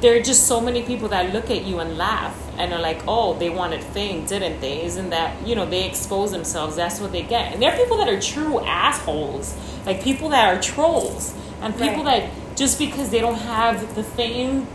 [0.00, 3.00] there are just so many people that look at you and laugh and are like,
[3.06, 4.82] oh, they wanted fame, didn't they?
[4.84, 6.76] Isn't that, you know, they expose themselves.
[6.76, 7.52] That's what they get.
[7.52, 9.56] And there are people that are true assholes,
[9.86, 12.22] like people that are trolls, and people Right.
[12.22, 14.66] that just because they don't have the fame,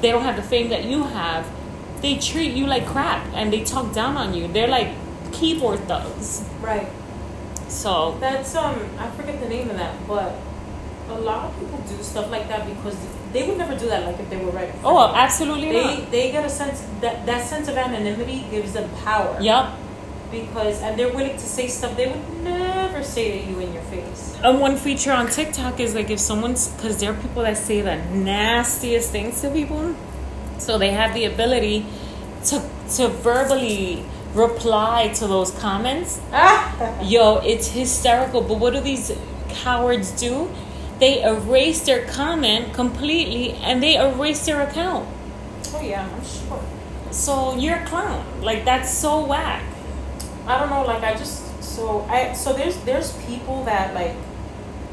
[0.00, 1.46] they don't have the fame that you have,
[2.02, 4.48] they treat you like crap and they talk down on you.
[4.48, 4.88] They're like
[5.32, 6.44] keyboard thugs.
[6.60, 6.88] Right.
[7.72, 10.34] So, That's um I forget the name of that, but
[11.08, 12.96] a lot of people do stuff like that because
[13.32, 14.72] they would never do that like if they were right.
[14.84, 16.10] oh, absolutely They not.
[16.10, 19.36] they get a sense that that sense of anonymity gives them power.
[19.40, 19.78] Yep.
[20.30, 23.82] Because and they're willing to say stuff they would never say to you in your
[23.84, 24.36] face.
[24.42, 27.80] And one feature on TikTok is like if someone's because there are people that say
[27.82, 29.94] the nastiest things to people,
[30.58, 31.84] so they have the ability
[32.46, 32.62] to
[32.96, 34.04] to verbally
[34.34, 36.20] reply to those comments.
[37.02, 38.40] Yo, it's hysterical.
[38.40, 39.12] But what do these
[39.48, 40.50] cowards do?
[40.98, 45.08] They erase their comment completely and they erase their account.
[45.74, 46.62] Oh yeah, I'm sure.
[47.10, 48.24] So you're a clown.
[48.42, 49.64] Like that's so whack.
[50.46, 54.14] I don't know, like I just so I so there's there's people that like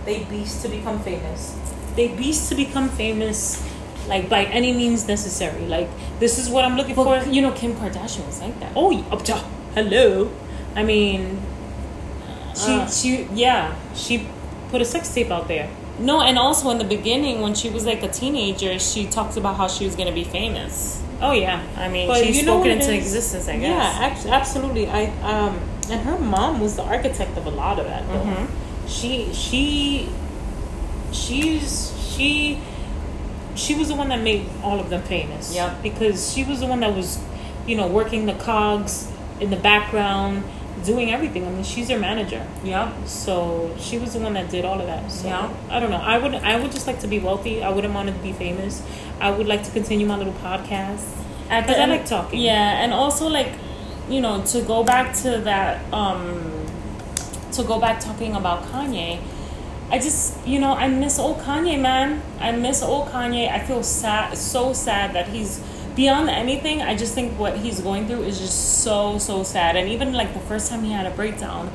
[0.06, 1.56] they beast to become famous.
[1.96, 3.62] They beast to become famous
[4.08, 5.66] like by any means necessary.
[5.68, 7.30] Like this is what I'm looking But for.
[7.30, 8.72] you know, Kim Kardashian was like that.
[8.76, 9.36] Oh, up to
[9.76, 10.32] hello.
[10.76, 11.42] I mean,
[12.66, 12.88] she Uh.
[12.90, 14.28] she yeah she
[14.72, 15.68] put a sex tape out there.
[16.00, 19.58] No, and also in the beginning when she was like a teenager, she talked about
[19.58, 21.02] how she was gonna be famous.
[21.22, 23.06] Oh yeah, I mean, But she you know spoke what it it into is?
[23.06, 23.70] existence, I guess.
[23.70, 24.88] yeah, abs- absolutely.
[24.88, 25.60] I um
[25.92, 28.08] and her mom was the architect of a lot of that.
[28.08, 28.24] Though.
[28.32, 28.48] Mhm.
[28.88, 30.08] She she
[31.12, 32.60] she's she
[33.56, 35.54] she was the one that made all of them famous.
[35.54, 35.74] Yeah.
[35.84, 37.20] because she was the one that was
[37.68, 40.44] you know working the cogs in the background,
[40.86, 41.46] doing everything.
[41.46, 42.46] I mean, she's their manager.
[42.64, 42.92] Yeah.
[43.06, 45.12] So she was the one that did all of that.
[45.12, 45.54] So Yeah.
[45.70, 45.98] I don't know.
[45.98, 47.64] I would I would just like to be wealthy.
[47.64, 48.82] I wouldn't want to be famous.
[49.20, 51.06] I would like to continue my little podcast.
[51.50, 52.40] Because I like talking.
[52.40, 53.52] Yeah, and also like,
[54.08, 56.66] you know, to go back to that, um,
[57.54, 59.20] to go back talking about Kanye,
[59.92, 62.22] I just, you know, I miss old Kanye, man.
[62.40, 63.50] I miss old Kanye.
[63.52, 65.60] I feel sad, so sad that he's
[66.00, 66.82] beyond anything.
[66.82, 69.76] I just think what he's going through is just so, so sad.
[69.76, 71.70] And even like the first time he had a breakdown,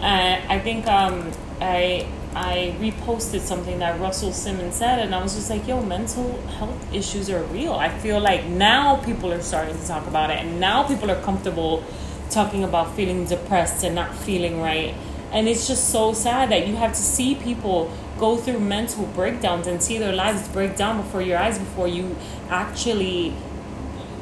[0.00, 1.30] uh, I think um,
[1.60, 6.36] I I reposted something that Russell Simmons said, and I was just like, "Yo, mental
[6.58, 10.38] health issues are real." I feel like now people are starting to talk about it,
[10.44, 11.84] and now people are comfortable
[12.30, 14.94] talking about feeling depressed and not feeling right,
[15.30, 17.88] and it's just so sad that you have to see people
[18.18, 22.16] go through mental breakdowns and see their lives break down before your eyes before you
[22.48, 23.32] actually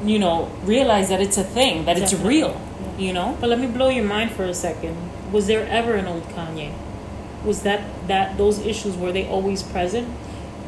[0.03, 2.17] you know realize that it's a thing that Definitely.
[2.17, 2.61] it's real
[2.97, 4.95] you know But let me blow your mind for a second.
[5.31, 6.73] Was there ever an old Kanye?
[7.43, 10.07] Was that that those issues were they always present,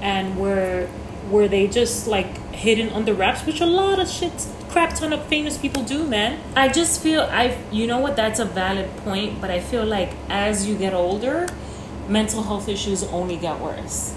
[0.01, 0.87] and were
[1.29, 4.33] were they just like hidden under wraps, which a lot of shit,
[4.69, 6.39] crap ton of famous people do, man.
[6.55, 10.11] I just feel I you know what that's a valid point, but I feel like
[10.29, 11.47] as you get older,
[12.09, 14.15] mental health issues only get worse.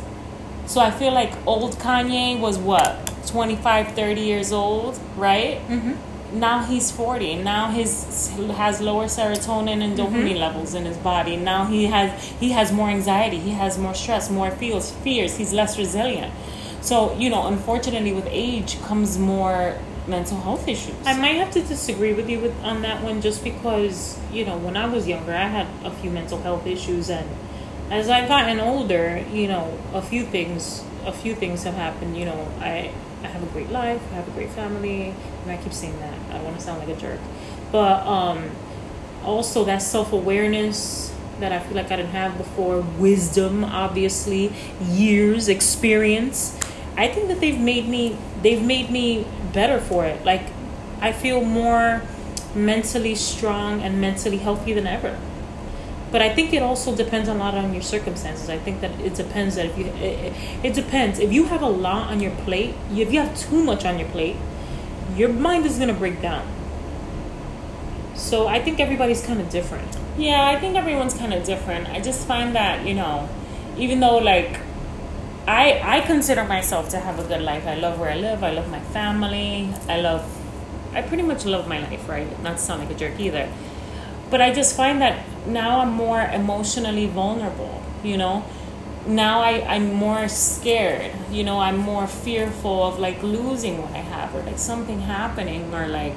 [0.69, 5.61] So I feel like old Kanye was what 25, 30 years old, right?
[5.67, 6.39] Mm-hmm.
[6.39, 7.37] Now he's 40.
[7.37, 11.37] Now his has lower serotonin and dopamine levels in his body.
[11.37, 15.55] Now he has he has more anxiety, he has more stress, more feels fears, he's
[15.55, 16.35] less resilient.
[16.83, 20.95] So, you know, unfortunately with age comes more mental health issues.
[21.07, 24.59] I might have to disagree with you with on that one, just because you know
[24.59, 27.27] when I was younger, I had a few mental health issues, and
[27.91, 32.17] as I've gotten older, you know, a few things, a few things have happened.
[32.17, 35.57] You know, I I have a great life, I have a great family, and I
[35.57, 36.15] keep saying that.
[36.31, 37.21] I don't want to sound like a jerk,
[37.73, 38.51] but um,
[39.25, 45.49] also that self awareness that I feel like I didn't have before, wisdom, obviously, years,
[45.49, 46.59] experience.
[46.97, 50.25] I think that they've made me they've made me better for it.
[50.25, 50.43] Like
[51.01, 52.03] I feel more
[52.55, 55.19] mentally strong and mentally healthy than ever.
[56.11, 58.49] But I think it also depends a lot on your circumstances.
[58.49, 60.33] I think that it depends that if you it,
[60.63, 62.75] it depends if you have a lot on your plate.
[62.91, 64.37] If you have too much on your plate,
[65.15, 66.47] your mind is gonna break down.
[68.15, 69.97] So I think everybody's kind of different.
[70.17, 71.89] Yeah, I think everyone's kind of different.
[71.89, 73.29] I just find that, you know,
[73.77, 74.61] even though like
[75.47, 77.67] I I consider myself to have a good life.
[77.67, 78.43] I love where I live.
[78.43, 79.73] I love my family.
[79.89, 80.25] I love
[80.95, 82.29] I pretty much love my life, right?
[82.43, 83.49] Not to sound like a jerk either.
[84.31, 88.45] But I just find that now I'm more emotionally vulnerable, you know?
[89.07, 93.99] Now I, I'm more scared, you know, I'm more fearful of like losing what I
[93.99, 96.15] have or like something happening or like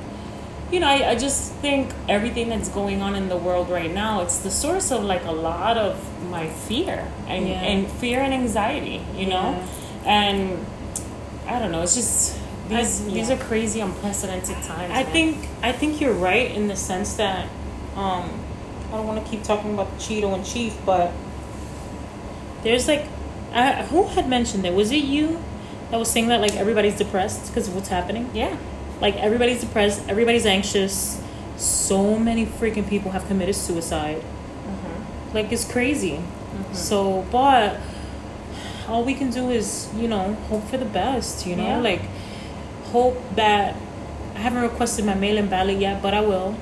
[0.72, 4.22] you know, I, I just think everything that's going on in the world right now,
[4.22, 5.99] it's the source of like a lot of
[6.30, 7.55] my fear and, Yeah.
[7.62, 9.62] and fear and anxiety, you know?
[10.05, 10.66] And
[11.45, 12.38] I don't know, it's just
[12.70, 14.91] these I- these are crazy unprecedented times.
[14.93, 15.12] I man.
[15.12, 17.49] think I think you're right in the sense that
[17.96, 18.30] um,
[18.88, 21.12] I don't want to keep talking about the Cheeto and Chief, but
[22.64, 23.06] there's like,
[23.54, 24.74] I, who had mentioned it?
[24.74, 25.42] Was it you
[25.89, 28.30] that was saying that like everybody's depressed because of what's happening?
[28.34, 28.58] Yeah.
[29.02, 31.22] Like everybody's depressed, everybody's anxious.
[31.58, 34.18] So many freaking people have committed suicide.
[34.22, 35.36] Mm-hmm.
[35.36, 36.22] Like it's crazy.
[36.74, 37.80] So, but
[38.88, 41.46] all we can do is, you know, hope for the best.
[41.48, 41.80] You know, Yeah.
[41.82, 42.02] like
[42.92, 43.76] hope that
[44.36, 46.56] I haven't requested my mail-in ballot yet, but I will.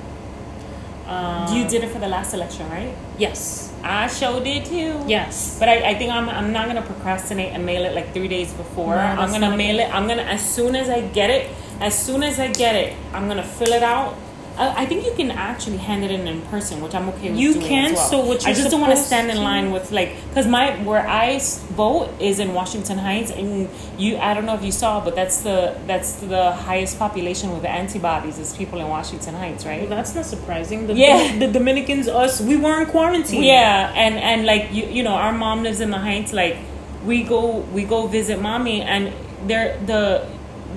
[1.10, 2.94] Um, you did it for the last election, right?
[3.18, 3.74] Yes.
[3.82, 5.02] I sure did too.
[5.08, 5.58] Yes.
[5.58, 8.52] But I, I think I'm, I'm not gonna procrastinate and mail it like three days
[8.54, 8.94] before.
[8.94, 9.92] No, I'm gonna mail it.
[9.92, 11.50] I'm gonna as soon as I get it,
[11.80, 14.14] as soon as I get it, I'm gonna fill it out.
[14.62, 17.38] I, I think you can actually hand it in in person, which I'm okay with.
[17.44, 18.10] You doing can, As well.
[18.10, 21.06] so what I just don't want to stand in line with like because my where
[21.08, 21.38] I
[21.82, 25.38] vote is in Washington Heights, and you I don't know if you saw, but that's
[25.48, 29.80] the that's the highest population with antibodies is people in Washington Heights, right?
[29.80, 30.86] Well, that's not surprising.
[30.86, 31.38] The, Yeah.
[31.42, 33.42] the Dominicans, us, we were in quarantine.
[33.42, 36.32] Yeah, and and like you you know, our mom lives in the Heights.
[36.42, 36.56] Like
[37.04, 37.42] we go
[37.76, 39.12] we go visit mommy, and
[39.48, 40.26] they're the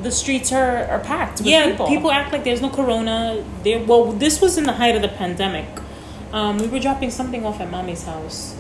[0.02, 1.88] the streets are are packed with yeah, people.
[1.88, 2.12] people.
[2.12, 3.44] act like there's no corona.
[3.64, 5.68] There, well, this was in the height of the pandemic.
[6.32, 8.56] Um, we were dropping something off at mommy's house,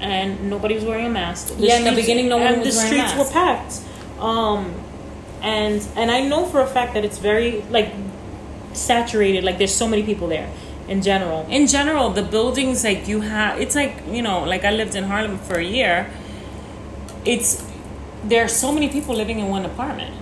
[0.00, 1.54] and nobody was wearing a mask.
[1.56, 3.80] Yeah, in the beginning, no one and was the streets were packed.
[4.18, 4.74] Um,
[5.40, 7.92] and and I know for a fact that it's very like
[8.72, 9.44] saturated.
[9.44, 10.50] Like there's so many people there
[10.88, 11.46] in general.
[11.48, 15.04] in general, the buildings like you have, it's like you know, like I lived in
[15.04, 16.10] Harlem for a year.
[17.24, 17.64] It's
[18.24, 20.14] there are so many people living in one apartment.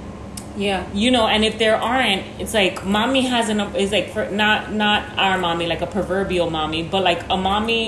[0.66, 0.80] Yeah.
[1.02, 4.58] you know and if there aren't it's like mommy has an is like for not
[4.84, 7.82] not our mommy like a proverbial mommy but like a mommy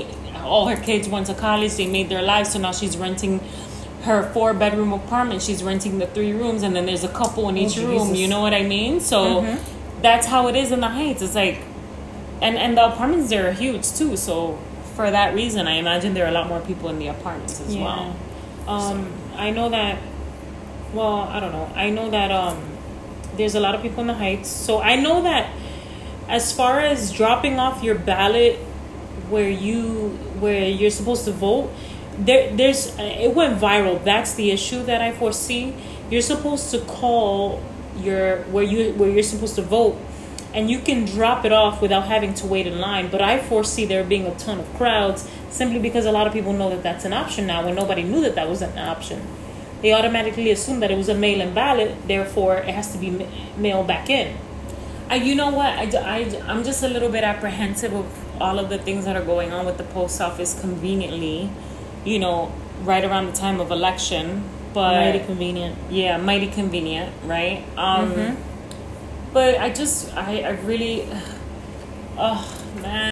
[0.53, 3.35] all her kids went to college they made their lives so now she's renting
[4.09, 7.57] her four bedroom apartment she's renting the three rooms and then there's a couple in
[7.65, 9.59] each room you know what i mean so Mhm.
[10.07, 11.59] that's how it is in the heights it's like
[12.47, 14.59] and and the apartments there are huge too so
[14.97, 17.77] for that reason i imagine there are a lot more people in the apartments as
[17.77, 18.05] well
[18.69, 18.99] Um,
[19.47, 19.95] I know that.
[20.93, 21.71] Well, I don't know.
[21.75, 22.63] I know that um,
[23.37, 24.49] there's a lot of people in the Heights.
[24.49, 25.51] So I know that
[26.29, 28.59] as far as dropping off your ballot
[29.31, 31.71] where you where you're supposed to vote,
[32.19, 34.05] there there's it went viral.
[34.05, 35.75] That's the issue that I foresee.
[36.11, 37.63] You're supposed to call
[37.97, 39.99] your where you where you're supposed to vote
[40.55, 43.09] and you can drop it off without having to wait in line.
[43.09, 46.53] But I foresee there being a ton of crowds simply because a lot of people
[46.53, 49.27] know that that's an option now when nobody knew that that was an option.
[49.83, 53.11] They automatically assume that it was a mail in ballot, therefore it has to be
[53.11, 53.27] ma-
[53.57, 54.37] mailed back in.
[55.11, 55.67] Uh, you know what?
[55.67, 58.07] I, I, I'm just a little bit apprehensive of
[58.41, 61.51] all of the things that are going on with the post office conveniently,
[62.05, 62.53] you know,
[62.85, 64.45] right around the time of election.
[64.73, 65.77] But Mighty convenient.
[65.91, 67.63] yeah, mighty convenient, right?
[67.77, 68.39] Um,
[69.33, 71.07] But I just, I, I really,
[72.17, 72.41] oh
[72.81, 73.01] man.